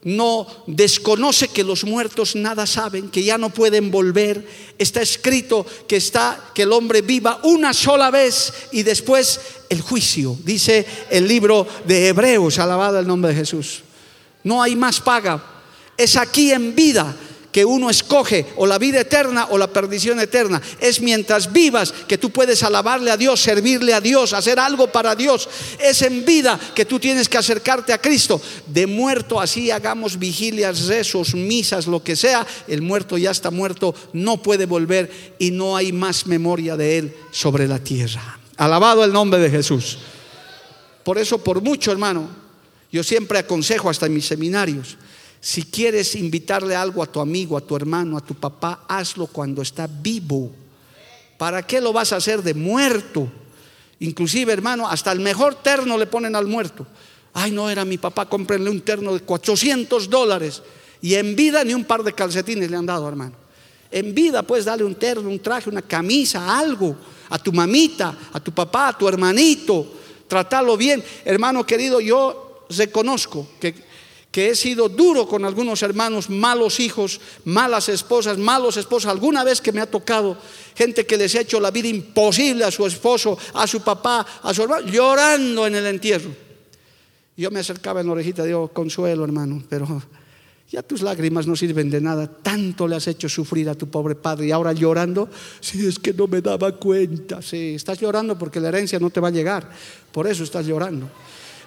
[0.02, 4.46] no desconoce que los muertos nada saben, que ya no pueden volver.
[4.78, 10.36] Está escrito que está que el hombre viva una sola vez y después el juicio,
[10.44, 13.82] dice el libro de Hebreos, alabado el nombre de Jesús.
[14.44, 15.42] No hay más paga.
[15.96, 17.16] Es aquí en vida
[17.56, 20.60] que uno escoge o la vida eterna o la perdición eterna.
[20.78, 25.16] Es mientras vivas que tú puedes alabarle a Dios, servirle a Dios, hacer algo para
[25.16, 25.48] Dios.
[25.78, 28.42] Es en vida que tú tienes que acercarte a Cristo.
[28.66, 32.46] De muerto así hagamos vigilias, rezos, misas, lo que sea.
[32.68, 37.16] El muerto ya está muerto, no puede volver y no hay más memoria de él
[37.30, 38.38] sobre la tierra.
[38.58, 39.96] Alabado el nombre de Jesús.
[41.02, 42.28] Por eso, por mucho, hermano,
[42.92, 44.98] yo siempre aconsejo hasta en mis seminarios
[45.46, 49.62] si quieres invitarle algo a tu amigo, a tu hermano, a tu papá, hazlo cuando
[49.62, 50.50] está vivo.
[51.38, 53.28] ¿Para qué lo vas a hacer de muerto?
[54.00, 56.84] Inclusive, hermano, hasta el mejor terno le ponen al muerto.
[57.32, 60.64] Ay, no era mi papá, cómprenle un terno de 400 dólares.
[61.00, 63.36] Y en vida ni un par de calcetines le han dado, hermano.
[63.92, 66.96] En vida puedes darle un terno, un traje, una camisa, algo.
[67.30, 69.86] A tu mamita, a tu papá, a tu hermanito.
[70.26, 71.04] Tratarlo bien.
[71.24, 73.85] Hermano querido, yo reconozco que
[74.36, 79.10] que he sido duro con algunos hermanos, malos hijos, malas esposas, malos esposos.
[79.10, 80.36] Alguna vez que me ha tocado
[80.74, 84.52] gente que les ha hecho la vida imposible a su esposo, a su papá, a
[84.52, 86.28] su hermano, llorando en el entierro.
[87.34, 90.02] Yo me acercaba en la orejita digo, consuelo hermano, pero
[90.70, 92.26] ya tus lágrimas no sirven de nada.
[92.26, 96.12] Tanto le has hecho sufrir a tu pobre padre y ahora llorando, si es que
[96.12, 97.40] no me daba cuenta.
[97.40, 99.66] Sí, estás llorando porque la herencia no te va a llegar.
[100.12, 101.08] Por eso estás llorando.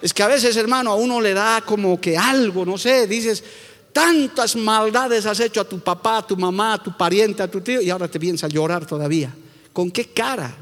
[0.02, 3.44] Es que a veces, hermano, a uno le da como que algo, no sé, dices,
[3.92, 7.60] tantas maldades has hecho a tu papá, a tu mamá, a tu pariente, a tu
[7.60, 9.34] tío, y ahora te piensas llorar todavía.
[9.72, 10.56] ¿Con qué cara?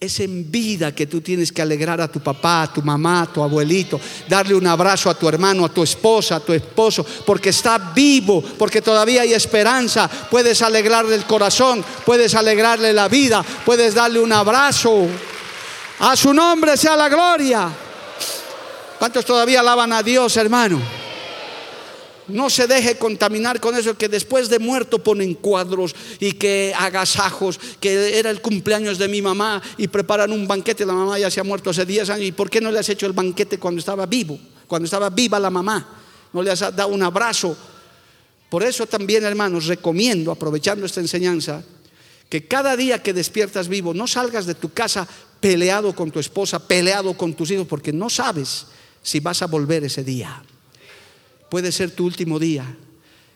[0.00, 3.26] Es en vida que tú tienes que alegrar a tu papá, a tu mamá, a
[3.26, 7.50] tu abuelito, darle un abrazo a tu hermano, a tu esposa, a tu esposo, porque
[7.50, 10.08] está vivo, porque todavía hay esperanza.
[10.08, 15.06] Puedes alegrarle el corazón, puedes alegrarle la vida, puedes darle un abrazo.
[15.98, 17.70] A su nombre sea la gloria.
[19.00, 20.78] ¿Cuántos todavía alaban a Dios, hermano?
[22.28, 27.58] No se deje contaminar con eso que después de muerto ponen cuadros y que agasajos,
[27.80, 30.84] que era el cumpleaños de mi mamá y preparan un banquete.
[30.84, 32.26] La mamá ya se ha muerto hace 10 años.
[32.26, 34.38] ¿Y por qué no le has hecho el banquete cuando estaba vivo?
[34.66, 35.88] Cuando estaba viva la mamá.
[36.34, 37.56] No le has dado un abrazo.
[38.50, 41.62] Por eso también, hermanos, recomiendo, aprovechando esta enseñanza,
[42.28, 45.08] que cada día que despiertas vivo, no salgas de tu casa
[45.40, 48.66] peleado con tu esposa, peleado con tus hijos, porque no sabes
[49.02, 50.42] si vas a volver ese día.
[51.48, 52.76] Puede ser tu último día.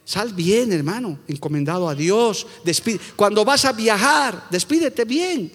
[0.05, 2.46] Sal bien, hermano, encomendado a Dios.
[3.16, 5.50] Cuando vas a viajar, despídete bien.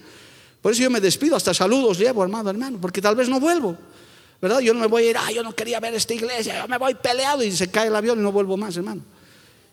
[0.61, 3.77] Por eso yo me despido, hasta saludos llevo, hermano, hermano, porque tal vez no vuelvo.
[4.41, 4.59] ¿Verdad?
[4.59, 6.77] Yo no me voy a ir, ah, yo no quería ver esta iglesia, yo me
[6.77, 9.01] voy peleado y se cae el avión y no vuelvo más, hermano.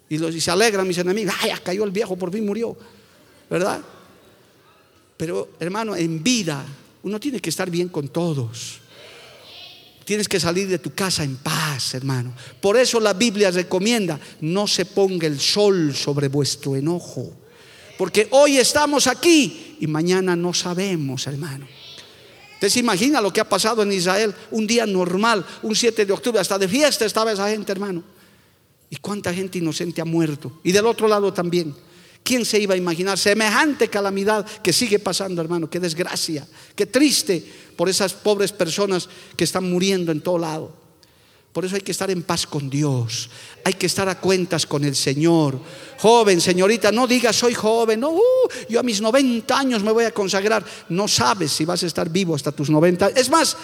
[0.08, 2.76] Y, y se alegran mis enemigos, ay, ya cayó el viejo, por fin murió.
[3.48, 3.80] ¿Verdad?
[5.16, 6.64] Pero, hermano, en vida
[7.04, 8.80] uno tiene que estar bien con todos.
[10.06, 12.32] Tienes que salir de tu casa en paz, hermano.
[12.60, 17.32] Por eso la Biblia recomienda, no se ponga el sol sobre vuestro enojo.
[17.98, 21.66] Porque hoy estamos aquí y mañana no sabemos, hermano.
[22.54, 24.32] ¿Usted se imagina lo que ha pasado en Israel?
[24.52, 28.04] Un día normal, un 7 de octubre, hasta de fiesta estaba esa gente, hermano.
[28.88, 30.60] ¿Y cuánta gente inocente ha muerto?
[30.62, 31.74] Y del otro lado también.
[32.26, 35.70] ¿Quién se iba a imaginar semejante calamidad que sigue pasando, hermano?
[35.70, 37.40] Qué desgracia, qué triste
[37.76, 40.72] por esas pobres personas que están muriendo en todo lado.
[41.52, 43.30] Por eso hay que estar en paz con Dios.
[43.64, 45.60] Hay que estar a cuentas con el Señor.
[45.98, 48.00] Joven, señorita, no digas soy joven.
[48.00, 48.20] No, uh,
[48.68, 50.64] yo a mis 90 años me voy a consagrar.
[50.88, 53.10] No sabes si vas a estar vivo hasta tus 90.
[53.10, 53.56] Es más,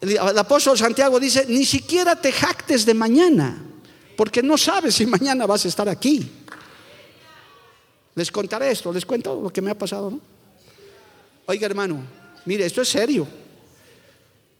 [0.00, 3.60] el apóstol Santiago dice, ni siquiera te jactes de mañana,
[4.16, 6.30] porque no sabes si mañana vas a estar aquí.
[8.14, 10.10] Les contaré esto, les cuento lo que me ha pasado.
[10.10, 10.20] ¿no?
[11.46, 12.02] Oiga, hermano,
[12.44, 13.26] mire, esto es serio.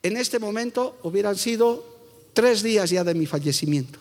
[0.02, 1.84] En este momento hubieran sido
[2.32, 3.98] tres días ya de mi fallecimiento.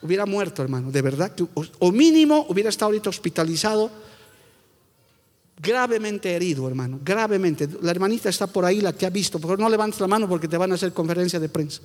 [0.00, 1.32] Hubiera muerto, hermano, de verdad.
[1.78, 3.90] o mínimo hubiera estado ahorita hospitalizado,
[5.60, 7.68] gravemente herido, hermano, gravemente.
[7.82, 9.38] La hermanita está por ahí, la que ha visto.
[9.38, 11.82] Por favor, no levantes la mano porque te van a hacer conferencia de prensa.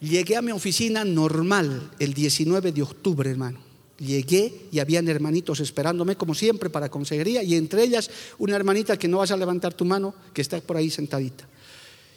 [0.00, 3.65] Llegué a mi oficina normal el 19 de octubre, hermano.
[3.98, 9.08] Llegué y habían hermanitos esperándome, como siempre, para consejería, y entre ellas una hermanita que
[9.08, 11.48] no vas a levantar tu mano, que está por ahí sentadita.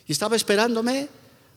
[0.05, 1.07] Y estaba esperándome,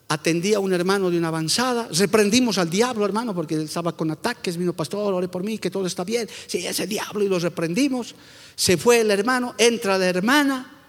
[0.09, 4.11] atendía a un hermano de una avanzada, reprendimos al diablo, hermano, porque él estaba con
[4.11, 6.29] ataques, vino pastor, ore por mí, que todo está bien.
[6.47, 8.15] Sí, ese diablo, y lo reprendimos.
[8.55, 10.85] Se fue el hermano, entra la hermana.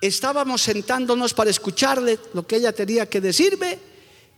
[0.00, 3.78] Estábamos sentándonos para escucharle lo que ella tenía que decirme,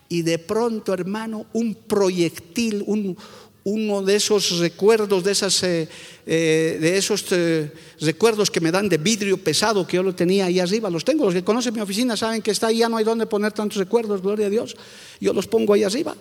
[0.09, 3.17] y de pronto, hermano, un proyectil, un,
[3.67, 5.89] uno de esos recuerdos, de, esas, eh,
[6.25, 10.45] eh, de esos eh, recuerdos que me dan de vidrio pesado que yo lo tenía
[10.47, 11.25] ahí arriba, los tengo.
[11.25, 13.79] Los que conocen mi oficina saben que está ahí, ya no hay donde poner tantos
[13.79, 14.77] recuerdos, gloria a Dios.
[15.21, 16.17] Yo los pongo ahí arriba.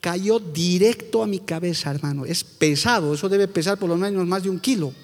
[0.00, 2.24] Cayó directo a mi cabeza, hermano.
[2.24, 4.94] Es pesado, eso debe pesar por lo menos más de un kilo.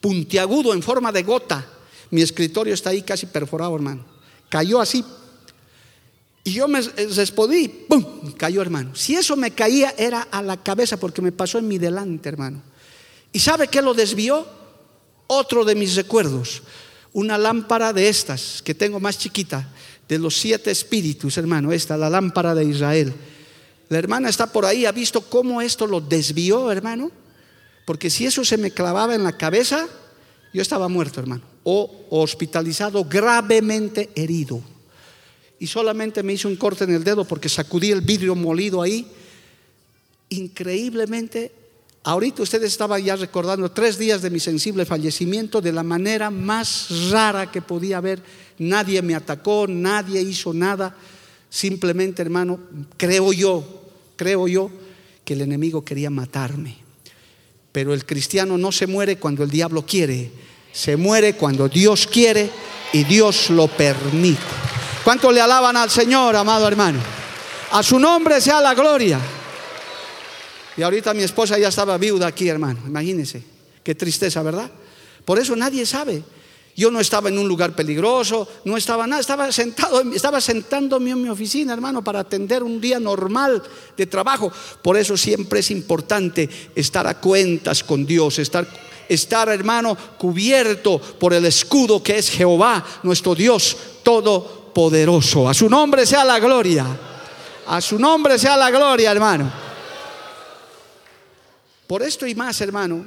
[0.00, 1.66] Puntiagudo en forma de gota.
[2.10, 4.02] Mi escritorio está ahí casi perforado, hermano.
[4.48, 5.04] Cayó así,
[6.44, 8.32] y yo me respondí, ¡pum!
[8.36, 8.96] Cayó, hermano.
[8.96, 12.60] Si eso me caía era a la cabeza porque me pasó en mi delante, hermano.
[13.32, 14.46] ¿Y sabe qué lo desvió?
[15.28, 16.62] Otro de mis recuerdos.
[17.12, 19.68] Una lámpara de estas que tengo más chiquita,
[20.08, 21.72] de los siete espíritus, hermano.
[21.72, 23.14] Esta, la lámpara de Israel.
[23.88, 27.12] La hermana está por ahí, ha visto cómo esto lo desvió, hermano.
[27.84, 29.86] Porque si eso se me clavaba en la cabeza,
[30.52, 31.44] yo estaba muerto, hermano.
[31.62, 34.71] O hospitalizado, gravemente herido
[35.62, 39.06] y solamente me hizo un corte en el dedo porque sacudí el vidrio molido ahí.
[40.30, 41.52] Increíblemente,
[42.02, 46.88] ahorita ustedes estaban ya recordando tres días de mi sensible fallecimiento de la manera más
[47.10, 48.20] rara que podía haber.
[48.58, 50.96] Nadie me atacó, nadie hizo nada.
[51.48, 52.58] Simplemente, hermano,
[52.96, 53.84] creo yo,
[54.16, 54.68] creo yo
[55.24, 56.78] que el enemigo quería matarme.
[57.70, 60.32] Pero el cristiano no se muere cuando el diablo quiere,
[60.72, 62.50] se muere cuando Dios quiere
[62.92, 64.71] y Dios lo permite.
[65.04, 67.00] ¿Cuánto le alaban al Señor, amado hermano?
[67.72, 69.18] A su nombre sea la gloria.
[70.76, 72.80] Y ahorita mi esposa ya estaba viuda aquí, hermano.
[72.86, 73.42] Imagínense.
[73.82, 74.70] Qué tristeza, ¿verdad?
[75.24, 76.22] Por eso nadie sabe.
[76.74, 81.22] Yo no estaba en un lugar peligroso, no estaba nada, estaba sentado, estaba sentándome en
[81.22, 83.62] mi oficina, hermano, para atender un día normal
[83.94, 84.50] de trabajo.
[84.80, 88.66] Por eso siempre es importante estar a cuentas con Dios, estar
[89.08, 93.76] estar, hermano, cubierto por el escudo que es Jehová, nuestro Dios
[94.72, 95.48] todopoderoso.
[95.48, 96.86] A su nombre sea la gloria.
[97.66, 99.52] A su nombre sea la gloria, hermano.
[101.86, 103.04] Por esto y más, hermano,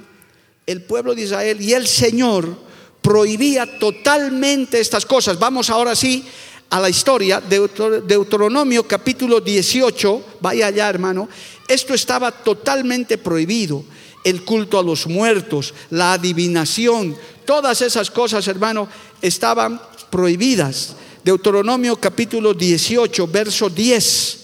[0.66, 2.56] el pueblo de Israel y el Señor
[3.02, 5.40] prohibía totalmente estas cosas.
[5.40, 6.26] Vamos ahora sí
[6.70, 7.70] a la historia, de
[8.08, 11.30] Deuteronomio capítulo 18, vaya allá hermano,
[11.68, 13.84] esto estaba totalmente prohibido,
[14.24, 18.88] el culto a los muertos, la adivinación, todas esas cosas hermano
[19.22, 20.96] estaban prohibidas.
[21.26, 24.38] Deuteronomio capítulo 18, verso 10,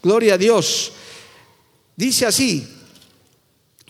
[0.00, 0.92] gloria a Dios,
[1.96, 2.64] dice así,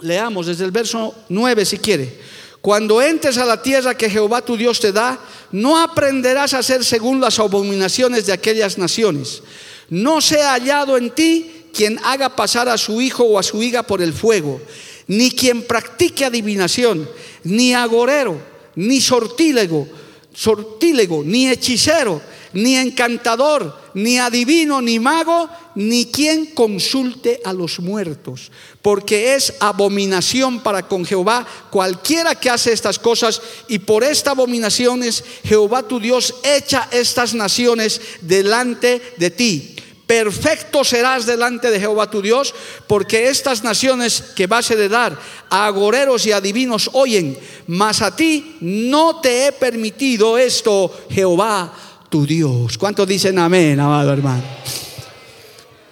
[0.01, 2.19] leamos desde el verso 9 si quiere.
[2.63, 5.21] Cuando entres a la tierra que Jehová tu Dios te da,
[5.53, 9.43] no aprenderás a hacer según las abominaciones de aquellas naciones.
[9.91, 13.83] No sea hallado en ti quien haga pasar a su hijo o a su hija
[13.83, 14.59] por el fuego,
[15.07, 17.11] ni quien practique adivinación,
[17.45, 18.41] ni agorero,
[18.75, 19.87] ni sortílego,
[20.33, 22.23] sortílego, ni hechicero,
[22.53, 28.51] ni encantador, ni adivino, ni mago, ni quien consulte a los muertos,
[28.83, 35.03] porque es abominación para con Jehová cualquiera que hace estas cosas, y por esta abominación
[35.03, 39.75] es Jehová tu Dios echa estas naciones delante de ti.
[40.07, 42.55] Perfecto serás delante de Jehová tu Dios,
[42.87, 45.19] porque estas naciones que vas a heredar
[45.51, 51.75] a agoreros y adivinos oyen, mas a ti no te he permitido esto, Jehová
[52.09, 52.79] tu Dios.
[52.79, 54.43] ¿Cuántos dicen amén, amado hermano?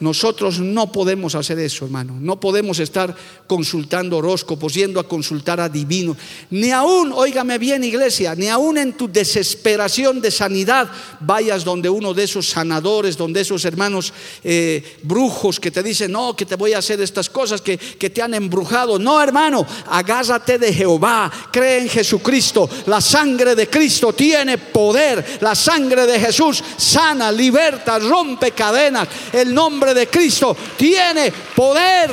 [0.01, 2.17] Nosotros no podemos hacer eso, hermano.
[2.21, 3.15] No podemos estar
[3.47, 6.17] consultando horóscopos, yendo a consultar a divinos.
[6.51, 10.91] Ni aún, óigame bien, iglesia, ni aún en tu desesperación de sanidad
[11.21, 14.13] vayas donde uno de esos sanadores, donde esos hermanos
[14.45, 18.11] eh, brujos que te dicen, no, que te voy a hacer estas cosas, que, que
[18.11, 18.99] te han embrujado.
[18.99, 22.69] No, hermano, agárrate de Jehová, cree en Jesucristo.
[22.87, 25.39] La sangre de Cristo tiene poder.
[25.41, 29.09] La sangre de Jesús sana, liberta, rompe cadenas.
[29.33, 32.11] El nombre de Cristo tiene poder.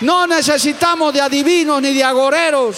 [0.00, 2.76] No necesitamos de adivinos ni de agoreros.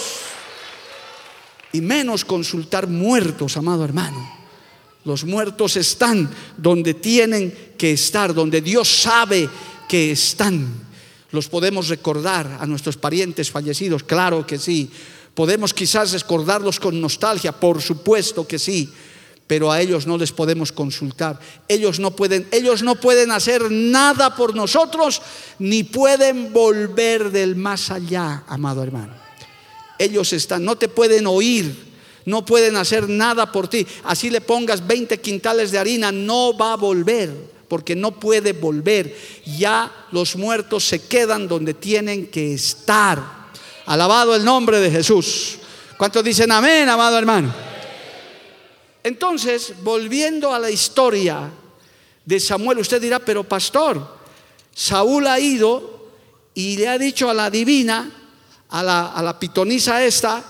[1.73, 4.37] Y menos consultar muertos, amado hermano.
[5.03, 9.49] Los muertos están donde tienen que estar, donde Dios sabe
[9.87, 10.87] que están.
[11.31, 14.89] Los podemos recordar a nuestros parientes fallecidos, claro que sí.
[15.33, 18.91] Podemos quizás recordarlos con nostalgia, por supuesto que sí
[19.47, 21.39] pero a ellos no les podemos consultar.
[21.69, 25.21] Ellos no pueden, ellos no pueden hacer nada por nosotros
[25.57, 29.13] ni pueden volver del más allá, amado hermano.
[29.97, 31.87] Ellos están, no te pueden oír,
[32.25, 33.87] no pueden hacer nada por ti.
[34.03, 37.33] Así le pongas 20 quintales de harina, no va a volver,
[37.69, 39.15] porque no puede volver.
[39.57, 43.47] Ya los muertos se quedan donde tienen que estar.
[43.85, 45.57] Alabado el nombre de Jesús.
[45.97, 47.76] ¿Cuántos dicen amén, amado hermano?
[49.07, 51.49] Entonces, volviendo a la historia
[52.25, 54.05] de Samuel, usted dirá, pero pastor,
[54.75, 56.09] Saúl ha ido
[56.53, 58.11] y le ha dicho a la divina,
[58.67, 60.43] a la, pitonisa esta,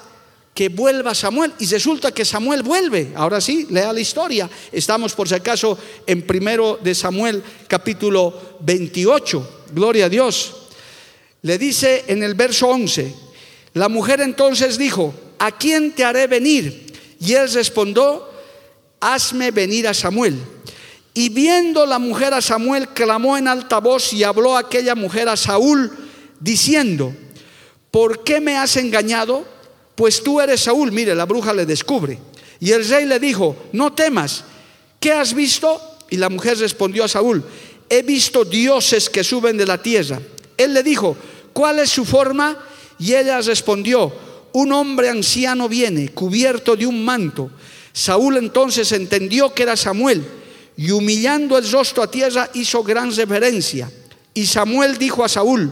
[0.55, 1.53] que vuelva Samuel.
[1.59, 3.13] Y resulta que Samuel vuelve.
[3.15, 4.49] Ahora sí, lea la historia.
[4.71, 5.77] Estamos por si acaso
[6.07, 9.65] en primero de Samuel capítulo 28.
[9.71, 10.55] Gloria a Dios.
[11.43, 13.13] Le dice en el verso 11,
[13.75, 16.87] la mujer entonces dijo, ¿a quién te haré venir?
[17.19, 18.26] Y él respondió,
[18.99, 20.37] hazme venir a Samuel.
[21.13, 25.35] Y viendo la mujer a Samuel, clamó en alta voz y habló aquella mujer a
[25.35, 25.91] Saúl,
[26.39, 27.13] diciendo,
[27.89, 29.43] ¿por qué me has engañado?
[29.95, 30.91] Pues tú eres Saúl.
[30.91, 32.19] Mire, la bruja le descubre.
[32.59, 34.43] Y el rey le dijo, no temas,
[34.99, 35.81] ¿qué has visto?
[36.09, 37.43] Y la mujer respondió a Saúl,
[37.89, 40.19] he visto dioses que suben de la tierra.
[40.55, 41.17] Él le dijo,
[41.53, 42.57] ¿cuál es su forma?
[42.99, 44.13] Y ella respondió,
[44.53, 47.51] un hombre anciano viene, cubierto de un manto
[47.97, 50.23] Saúl entonces entendió que era Samuel
[50.77, 53.91] y humillando el rostro a tierra hizo gran reverencia.
[54.35, 55.71] Y Samuel dijo a Saúl,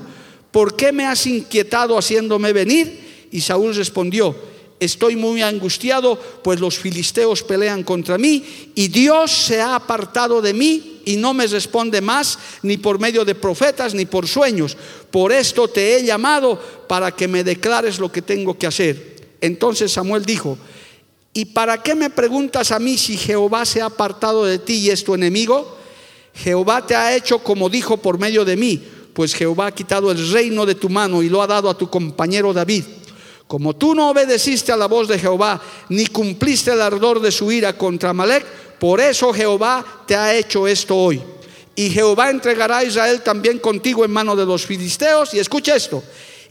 [0.50, 3.28] ¿por qué me has inquietado haciéndome venir?
[3.32, 4.36] Y Saúl respondió,
[4.80, 10.56] estoy muy angustiado, pues los filisteos pelean contra mí y Dios se ha apartado de
[10.56, 14.76] mí y no me responde más ni por medio de profetas ni por sueños.
[15.12, 19.16] Por esto te he llamado para que me declares lo que tengo que hacer.
[19.42, 20.58] Entonces Samuel dijo,
[21.36, 24.90] ¿y para qué me preguntas a mí si Jehová se ha apartado de ti y
[24.90, 25.78] es tu enemigo?
[26.34, 28.82] Jehová te ha hecho como dijo por medio de mí,
[29.14, 31.90] pues Jehová ha quitado el reino de tu mano y lo ha dado a tu
[31.90, 32.86] compañero David.
[33.48, 37.52] Como tú no obedeciste a la voz de Jehová, ni cumpliste el ardor de su
[37.52, 38.46] ira contra Amalek,
[38.80, 41.22] por eso Jehová te ha hecho esto hoy.
[41.76, 45.34] Y Jehová entregará a Israel también contigo en mano de los filisteos.
[45.34, 46.02] Y escucha esto.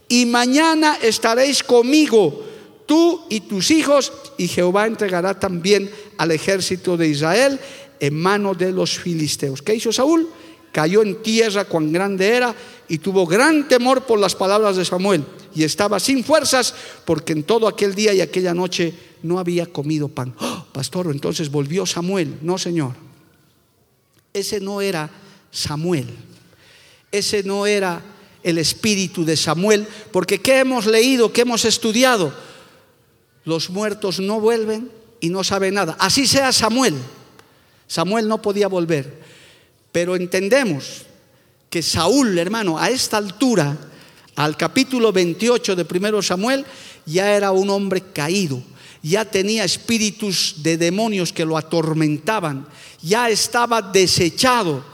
[0.08, 2.44] Y mañana estaréis conmigo,
[2.86, 7.58] tú y tus hijos, y Jehová entregará también al ejército de Israel
[8.00, 9.62] en mano de los filisteos.
[9.62, 10.28] ¿Qué hizo Saúl?
[10.72, 12.54] Cayó en tierra cuán grande era
[12.88, 15.24] y tuvo gran temor por las palabras de Samuel
[15.54, 16.74] y estaba sin fuerzas
[17.04, 20.34] porque en todo aquel día y aquella noche no había comido pan.
[20.40, 22.38] ¡Oh, pastor, entonces volvió Samuel.
[22.42, 22.92] No, Señor.
[24.32, 25.08] Ese no era
[25.50, 26.08] Samuel.
[27.12, 28.02] Ese no era
[28.42, 32.34] el espíritu de Samuel, porque ¿qué hemos leído, qué hemos estudiado?
[33.44, 34.90] Los muertos no vuelven
[35.20, 35.96] y no saben nada.
[35.98, 36.94] Así sea Samuel.
[37.86, 39.22] Samuel no podía volver.
[39.92, 41.02] Pero entendemos
[41.70, 43.76] que Saúl, hermano, a esta altura,
[44.36, 46.64] al capítulo 28 de primero Samuel,
[47.06, 48.62] ya era un hombre caído,
[49.02, 52.66] ya tenía espíritus de demonios que lo atormentaban,
[53.02, 54.84] ya estaba desechado,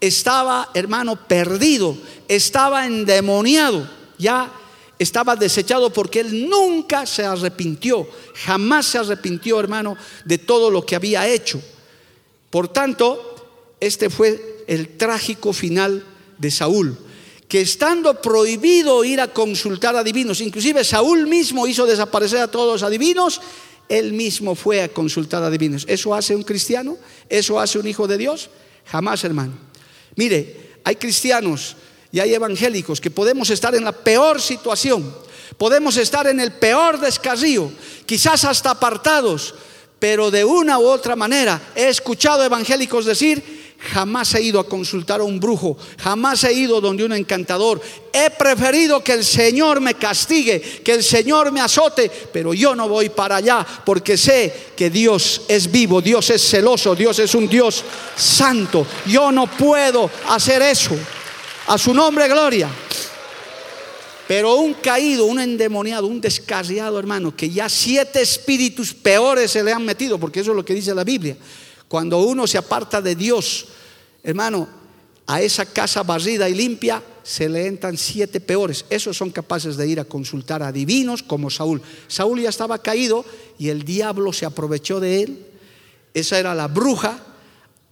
[0.00, 1.96] estaba, hermano, perdido,
[2.28, 3.88] estaba endemoniado,
[4.18, 4.52] ya
[5.00, 8.06] estaba desechado porque él nunca se arrepintió,
[8.44, 9.96] jamás se arrepintió, hermano,
[10.26, 11.58] de todo lo que había hecho.
[12.50, 16.04] Por tanto, este fue el trágico final
[16.36, 16.98] de Saúl
[17.48, 22.74] que estando prohibido ir a consultar a divinos, inclusive Saúl mismo hizo desaparecer a todos
[22.74, 23.40] los adivinos,
[23.88, 25.84] él mismo fue a consultar a divinos.
[25.88, 26.96] ¿Eso hace un cristiano?
[27.28, 28.50] ¿Eso hace un hijo de Dios?
[28.84, 29.54] Jamás, hermano.
[30.14, 31.74] Mire, hay cristianos
[32.12, 35.14] y hay evangélicos que podemos estar en la peor situación,
[35.56, 37.70] podemos estar en el peor descarrío,
[38.06, 39.54] quizás hasta apartados,
[39.98, 45.20] pero de una u otra manera he escuchado evangélicos decir, Jamás he ido a consultar
[45.20, 47.80] a un brujo, jamás he ido donde un encantador.
[48.12, 52.88] He preferido que el Señor me castigue, que el Señor me azote, pero yo no
[52.90, 57.48] voy para allá porque sé que Dios es vivo, Dios es celoso, Dios es un
[57.48, 57.82] Dios
[58.14, 58.86] santo.
[59.06, 60.94] Yo no puedo hacer eso.
[61.70, 62.68] A su nombre, gloria.
[64.26, 69.72] Pero un caído, un endemoniado, un descarriado hermano, que ya siete espíritus peores se le
[69.72, 71.36] han metido, porque eso es lo que dice la Biblia.
[71.86, 73.68] Cuando uno se aparta de Dios,
[74.24, 74.68] hermano,
[75.28, 78.84] a esa casa barrida y limpia se le entran siete peores.
[78.90, 81.80] Esos son capaces de ir a consultar a divinos como Saúl.
[82.08, 83.24] Saúl ya estaba caído
[83.60, 85.46] y el diablo se aprovechó de él.
[86.14, 87.29] Esa era la bruja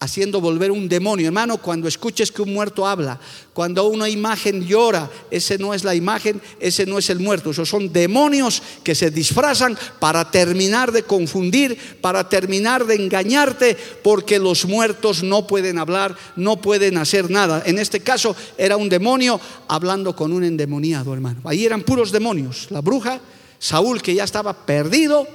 [0.01, 1.27] haciendo volver un demonio.
[1.27, 3.19] Hermano, cuando escuches que un muerto habla,
[3.53, 7.51] cuando una imagen llora, ese no es la imagen, ese no es el muerto.
[7.51, 14.39] Esos son demonios que se disfrazan para terminar de confundir, para terminar de engañarte, porque
[14.39, 17.63] los muertos no pueden hablar, no pueden hacer nada.
[17.67, 21.41] En este caso era un demonio hablando con un endemoniado, hermano.
[21.45, 22.69] Ahí eran puros demonios.
[22.71, 23.21] La bruja,
[23.59, 25.27] Saúl que ya estaba perdido,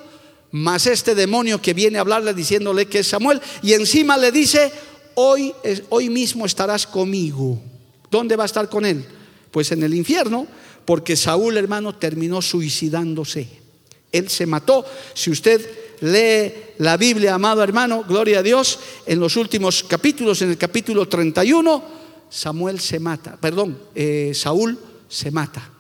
[0.54, 4.72] más este demonio que viene a hablarle diciéndole que es Samuel y encima le dice,
[5.16, 5.52] hoy,
[5.90, 7.60] hoy mismo estarás conmigo.
[8.12, 9.04] ¿Dónde va a estar con él?
[9.50, 10.46] Pues en el infierno,
[10.86, 13.48] porque Saúl hermano terminó suicidándose.
[14.12, 14.86] Él se mató.
[15.16, 18.78] Si usted lee la Biblia, amado hermano, gloria a Dios,
[19.08, 21.84] en los últimos capítulos, en el capítulo 31,
[22.30, 24.78] Samuel se mata, perdón, eh, Saúl
[25.10, 25.73] se mata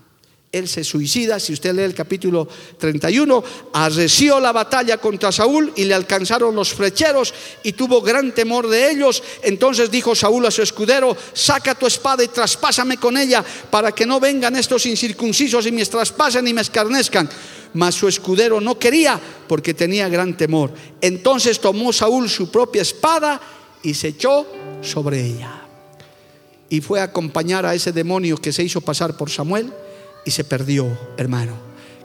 [0.53, 2.47] él se suicida, si usted lee el capítulo
[2.77, 3.43] 31,
[3.73, 7.33] arreció la batalla contra Saúl y le alcanzaron los flecheros
[7.63, 9.23] y tuvo gran temor de ellos.
[9.41, 14.05] Entonces dijo Saúl a su escudero, saca tu espada y traspásame con ella para que
[14.05, 17.27] no vengan estos incircuncisos y me traspasen y me escarnezcan.
[17.73, 20.71] Mas su escudero no quería porque tenía gran temor.
[21.01, 23.41] Entonces tomó Saúl su propia espada
[23.81, 24.45] y se echó
[24.83, 25.63] sobre ella.
[26.69, 29.73] Y fue a acompañar a ese demonio que se hizo pasar por Samuel
[30.25, 31.53] y se perdió, hermano.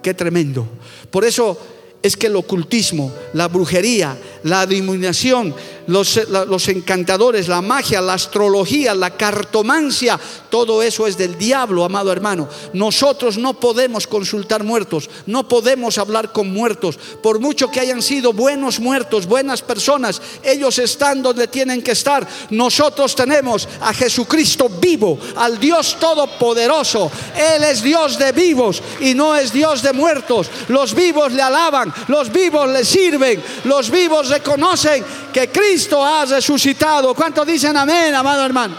[0.02, 0.66] Qué tremendo.
[1.10, 1.58] Por eso
[2.02, 5.54] es que el ocultismo, la brujería, la adivinación,
[5.88, 10.20] los, encantadores, la magia, la astrología, la cartomancia,
[10.50, 12.48] todo eso es del diablo, amado hermano.
[12.74, 18.34] Nosotros no podemos consultar muertos, no podemos hablar con muertos, por mucho que hayan sido
[18.34, 22.26] buenos muertos, buenas personas, ellos están donde tienen que estar.
[22.50, 27.10] Nosotros tenemos a Jesucristo vivo, al Dios todopoderoso.
[27.34, 30.50] Él es Dios de vivos y no es Dios de muertos.
[30.68, 36.24] Los vivos le alaban, los vivos le sirven, los vivos reconocen que Cristo Cristo ha
[36.24, 37.14] resucitado.
[37.14, 38.76] ¿Cuántos dicen amén, amado hermano?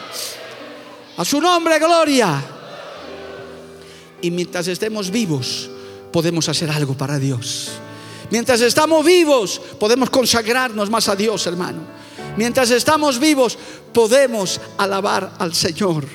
[1.15, 2.43] A su nombre, gloria.
[4.21, 5.69] Y mientras estemos vivos,
[6.11, 7.69] podemos hacer algo para Dios.
[8.31, 11.79] Mientras estamos vivos, podemos consagrarnos más a Dios, hermano.
[12.35, 13.57] Mientras estamos vivos,
[13.93, 16.05] podemos alabar al Señor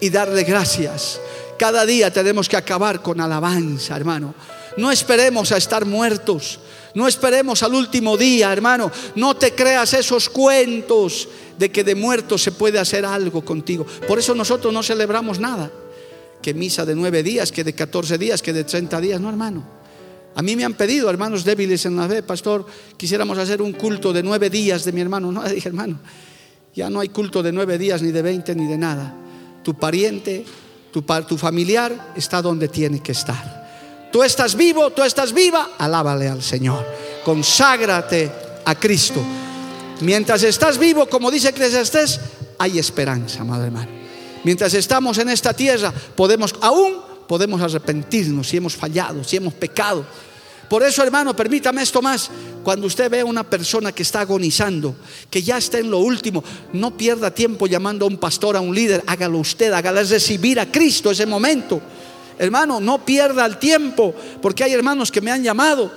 [0.00, 1.20] y darle gracias.
[1.56, 4.34] Cada día tenemos que acabar con alabanza, hermano.
[4.76, 6.60] No esperemos a estar muertos.
[6.94, 8.90] No esperemos al último día, hermano.
[9.14, 13.86] No te creas esos cuentos de que de muertos se puede hacer algo contigo.
[14.06, 15.70] Por eso nosotros no celebramos nada.
[16.42, 19.20] Que misa de nueve días, que de catorce días, que de treinta días.
[19.20, 19.82] No, hermano.
[20.34, 22.64] A mí me han pedido, hermanos débiles en la fe, pastor,
[22.96, 25.30] quisiéramos hacer un culto de nueve días de mi hermano.
[25.30, 25.98] No, dije, hermano,
[26.74, 29.14] ya no hay culto de nueve días, ni de veinte, ni de nada.
[29.62, 30.44] Tu pariente,
[30.90, 33.61] tu, tu familiar está donde tiene que estar.
[34.12, 36.86] Tú estás vivo, tú estás viva, alábale al Señor.
[37.24, 38.30] Conságrate
[38.64, 39.22] a Cristo.
[40.00, 42.20] Mientras estás vivo, como dice Eclesiastés,
[42.58, 43.90] hay esperanza, amado hermano.
[44.44, 50.04] Mientras estamos en esta tierra, podemos aún podemos arrepentirnos si hemos fallado, si hemos pecado.
[50.68, 52.30] Por eso, hermano, permítame esto más.
[52.62, 54.94] Cuando usted ve a una persona que está agonizando,
[55.30, 56.42] que ya está en lo último,
[56.72, 59.02] no pierda tiempo llamando a un pastor, a un líder.
[59.06, 61.80] Hágalo usted, hágale recibir a Cristo ese momento.
[62.38, 65.90] Hermano, no pierda el tiempo, porque hay hermanos que me han llamado.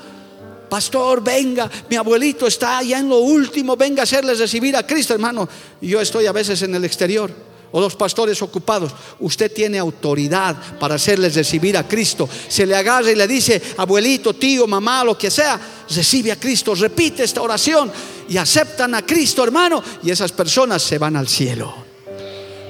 [0.70, 5.14] Pastor, venga, mi abuelito está allá en lo último, venga a hacerles recibir a Cristo,
[5.14, 5.48] hermano.
[5.82, 7.32] Yo estoy a veces en el exterior,
[7.72, 8.92] o los pastores ocupados.
[9.20, 12.28] Usted tiene autoridad para hacerles recibir a Cristo.
[12.48, 15.60] Se le agarra y le dice, abuelito, tío, mamá, lo que sea,
[15.90, 17.92] recibe a Cristo, repite esta oración
[18.30, 21.74] y aceptan a Cristo, hermano, y esas personas se van al cielo.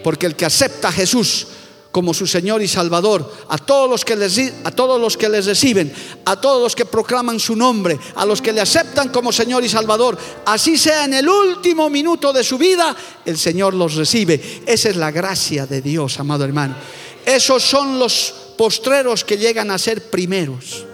[0.04, 1.48] Porque el que acepta a Jesús
[1.96, 5.46] como su Señor y Salvador, a todos los que les, a todos los que les
[5.46, 5.94] reciben,
[6.26, 9.70] a todos los que proclaman su nombre, a los que le aceptan como Señor y
[9.70, 12.94] Salvador, así sea en el último minuto de su vida,
[13.24, 14.42] el Señor los recibe.
[14.66, 16.76] Esa es la gracia de Dios, amado hermano.
[17.26, 20.86] Esos son los postreros que llegan a ser primeros.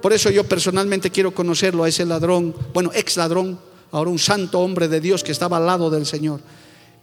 [0.00, 3.60] Por eso yo personalmente quiero conocerlo a ese ladrón, bueno, ex ladrón,
[3.92, 6.40] ahora un santo hombre de Dios que estaba al lado del Señor.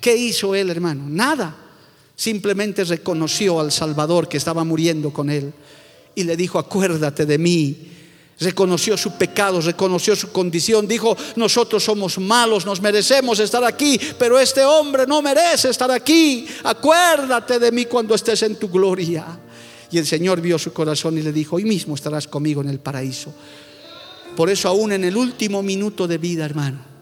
[0.01, 1.03] ¿Qué hizo él, hermano?
[1.05, 1.57] Nada.
[2.16, 5.53] Simplemente reconoció al Salvador que estaba muriendo con él
[6.16, 7.91] y le dijo, acuérdate de mí.
[8.39, 14.38] Reconoció su pecado, reconoció su condición, dijo, nosotros somos malos, nos merecemos estar aquí, pero
[14.38, 16.45] este hombre no merece estar aquí.
[16.63, 19.39] Acuérdate de mí cuando estés en tu gloria.
[19.91, 22.80] Y el Señor vio su corazón y le dijo, hoy mismo estarás conmigo en el
[22.80, 23.34] paraíso.
[24.36, 26.94] Por eso aún en el último minuto de vida, hermano,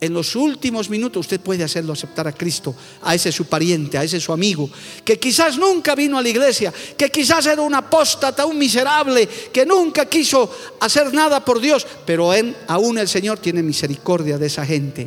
[0.00, 4.04] en los últimos minutos usted puede hacerlo aceptar a Cristo, a ese su pariente, a
[4.04, 4.70] ese su amigo,
[5.04, 9.66] que quizás nunca vino a la iglesia, que quizás era un apóstata, un miserable, que
[9.66, 12.32] nunca quiso hacer nada por Dios, pero
[12.68, 15.06] aún el Señor tiene misericordia de esa gente.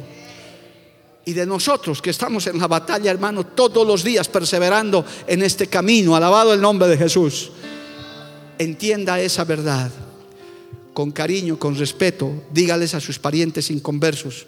[1.26, 5.68] Y de nosotros que estamos en la batalla, hermano, todos los días perseverando en este
[5.68, 7.50] camino, alabado el nombre de Jesús.
[8.60, 9.90] Entienda esa verdad
[10.94, 14.46] con cariño, con respeto, dígales a sus parientes inconversos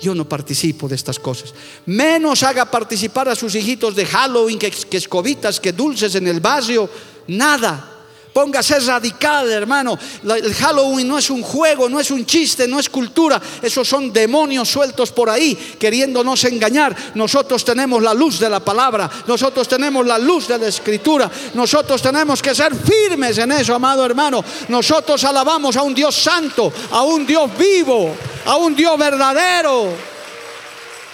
[0.00, 1.52] yo no participo de estas cosas.
[1.86, 6.88] Menos haga participar a sus hijitos de Halloween que, escobitas, que dulces en el barrio.
[7.28, 7.94] Nada.
[8.32, 9.98] Póngase radical, hermano.
[10.22, 13.42] El Halloween no es un juego, no es un chiste, no es cultura.
[13.60, 16.94] Esos son demonios sueltos por ahí, queriéndonos engañar.
[17.16, 21.28] Nosotros tenemos la luz de la palabra, nosotros tenemos la luz de la escritura.
[21.54, 24.44] Nosotros tenemos que ser firmes en eso, amado hermano.
[24.68, 28.14] Nosotros alabamos a un Dios santo, a un Dios vivo,
[28.48, 29.92] a un Dios verdadero.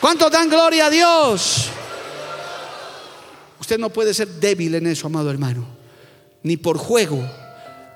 [0.00, 1.68] ¿Cuánto dan gloria a Dios?
[3.60, 5.74] Usted no puede ser débil en eso, amado hermano
[6.44, 7.18] ni por juego.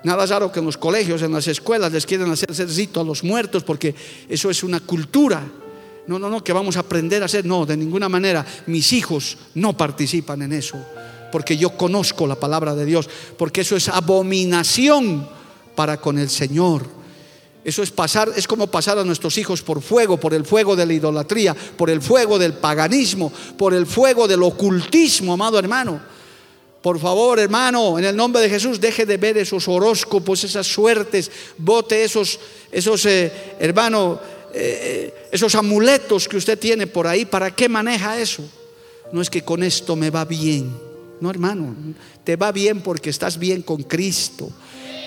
[0.03, 3.23] Nada raro que en los colegios, en las escuelas les quieren hacer rito a los
[3.23, 3.95] muertos porque
[4.27, 5.41] eso es una cultura.
[6.07, 7.45] No, no, no, que vamos a aprender a hacer.
[7.45, 8.45] No, de ninguna manera.
[8.65, 10.77] Mis hijos no participan en eso
[11.31, 15.29] porque yo conozco la palabra de Dios, porque eso es abominación
[15.75, 16.98] para con el Señor.
[17.69, 20.87] Eso es pasar, es como pasar a nuestros hijos por fuego, por el fuego de
[20.87, 26.01] la idolatría, por el fuego del paganismo, por el fuego del ocultismo, amado hermano.
[26.81, 31.29] Por favor, hermano, en el nombre de Jesús, deje de ver esos horóscopos, esas suertes,
[31.59, 32.39] bote esos,
[32.71, 34.19] esos eh, hermano,
[34.51, 37.25] eh, eh, esos amuletos que usted tiene por ahí.
[37.25, 38.43] ¿Para qué maneja eso?
[39.13, 40.75] No es que con esto me va bien.
[41.21, 41.75] No, hermano,
[42.23, 44.49] te va bien porque estás bien con Cristo.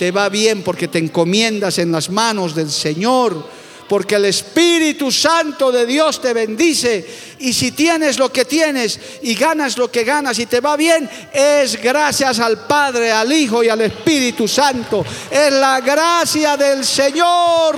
[0.02, 3.46] Te va bien porque te encomiendas en las manos del Señor
[3.88, 7.06] porque el Espíritu Santo de Dios te bendice.
[7.38, 11.08] Y si tienes lo que tienes y ganas lo que ganas y te va bien,
[11.32, 15.04] es gracias al Padre, al Hijo y al Espíritu Santo.
[15.30, 17.76] Es la gracia del Señor.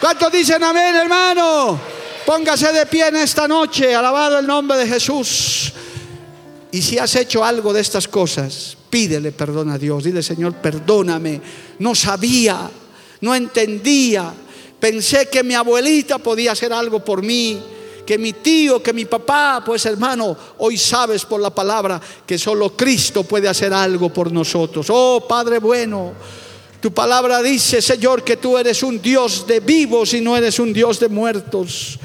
[0.00, 1.80] ¿Cuántos dicen amén, hermano?
[2.24, 5.72] Póngase de pie en esta noche, alabado el nombre de Jesús.
[6.70, 10.04] Y si has hecho algo de estas cosas, pídele perdón a Dios.
[10.04, 11.40] Dile, Señor, perdóname.
[11.78, 12.68] No sabía,
[13.20, 14.34] no entendía.
[14.78, 17.60] Pensé que mi abuelita podía hacer algo por mí,
[18.04, 19.62] que mi tío, que mi papá.
[19.64, 24.86] Pues hermano, hoy sabes por la palabra que solo Cristo puede hacer algo por nosotros.
[24.90, 26.12] Oh Padre bueno.
[26.80, 30.72] Tu palabra dice, Señor, que tú eres un Dios de vivos y no eres un
[30.72, 31.98] Dios de muertos.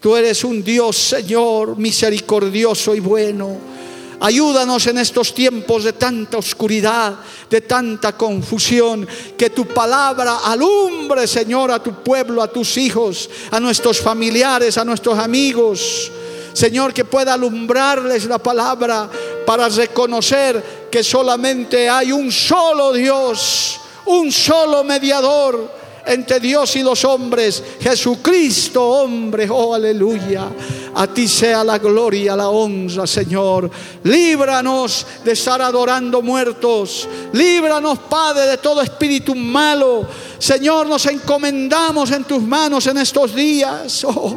[0.00, 3.75] Tú eres un Dios, Señor, misericordioso y bueno.
[4.20, 7.14] Ayúdanos en estos tiempos de tanta oscuridad,
[7.50, 9.06] de tanta confusión,
[9.36, 14.84] que tu palabra alumbre, Señor, a tu pueblo, a tus hijos, a nuestros familiares, a
[14.84, 16.10] nuestros amigos.
[16.52, 19.10] Señor, que pueda alumbrarles la palabra
[19.46, 25.70] para reconocer que solamente hay un solo Dios un solo mediador
[26.06, 30.48] entre Dios y los hombres, Jesucristo hombre, oh aleluya.
[30.94, 33.70] A ti sea la gloria, la honra, Señor.
[34.04, 37.08] Líbranos de estar adorando muertos.
[37.32, 40.06] Líbranos, Padre, de todo espíritu malo.
[40.38, 44.04] Señor, nos encomendamos en tus manos en estos días.
[44.04, 44.36] Oh,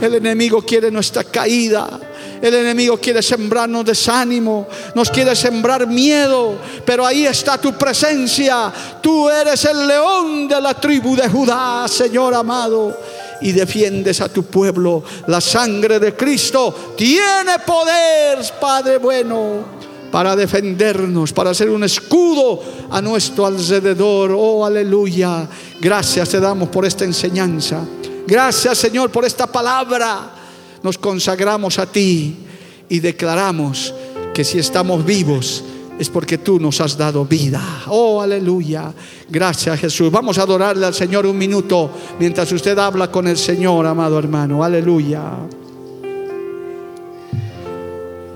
[0.00, 2.00] el enemigo quiere nuestra caída.
[2.42, 4.66] El enemigo quiere sembrarnos desánimo,
[4.96, 8.72] nos quiere sembrar miedo, pero ahí está tu presencia.
[9.00, 12.98] Tú eres el león de la tribu de Judá, Señor amado
[13.42, 15.04] y defiendes a tu pueblo.
[15.28, 19.64] La sangre de Cristo tiene poder, Padre bueno,
[20.10, 24.34] para defendernos, para ser un escudo a nuestro alrededor.
[24.36, 25.46] Oh, aleluya.
[25.80, 27.84] Gracias te damos por esta enseñanza.
[28.26, 30.41] Gracias, Señor, por esta palabra
[30.82, 32.36] nos consagramos a ti
[32.88, 33.94] y declaramos
[34.34, 35.64] que si estamos vivos
[35.98, 37.62] es porque tú nos has dado vida.
[37.88, 38.92] Oh, aleluya.
[39.28, 40.10] Gracias Jesús.
[40.10, 44.64] Vamos a adorarle al Señor un minuto mientras usted habla con el Señor, amado hermano.
[44.64, 45.22] Aleluya.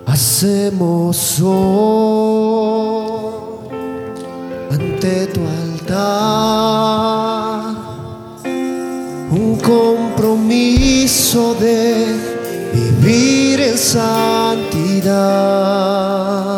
[0.07, 2.77] Hacemos hoy
[4.71, 7.26] ante tu altar
[9.31, 12.07] un compromiso de
[12.73, 15.07] vivir en santidad.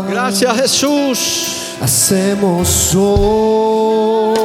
[0.09, 1.55] Gracias Jesús.
[1.81, 4.37] Hacemos hoy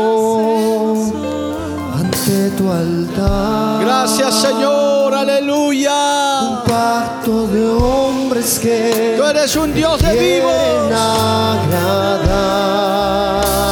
[1.95, 3.83] ante tu altar.
[3.83, 6.41] Gracias Señor, aleluya.
[6.41, 10.91] Un pacto de hombres que tú eres un Dios de vivos.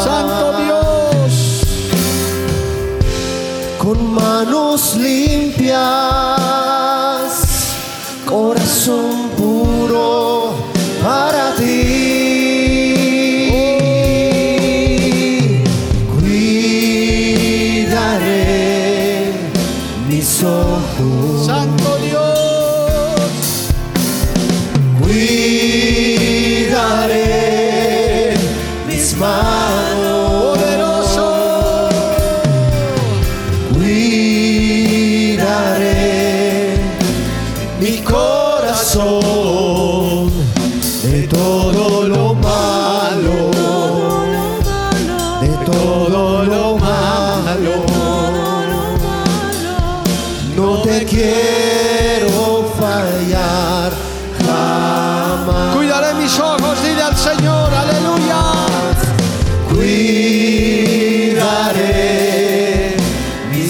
[0.04, 0.51] Santo
[4.12, 6.11] manos limpias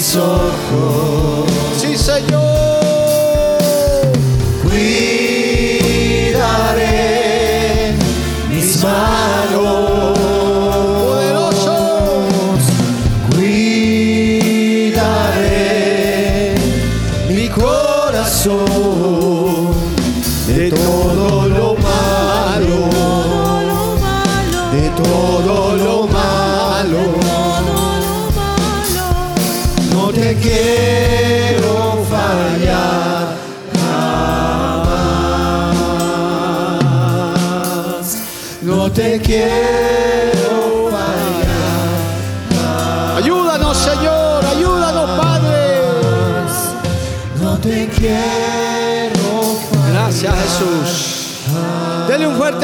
[0.02, 1.46] mis ojos.
[1.78, 2.51] Sí, Señor.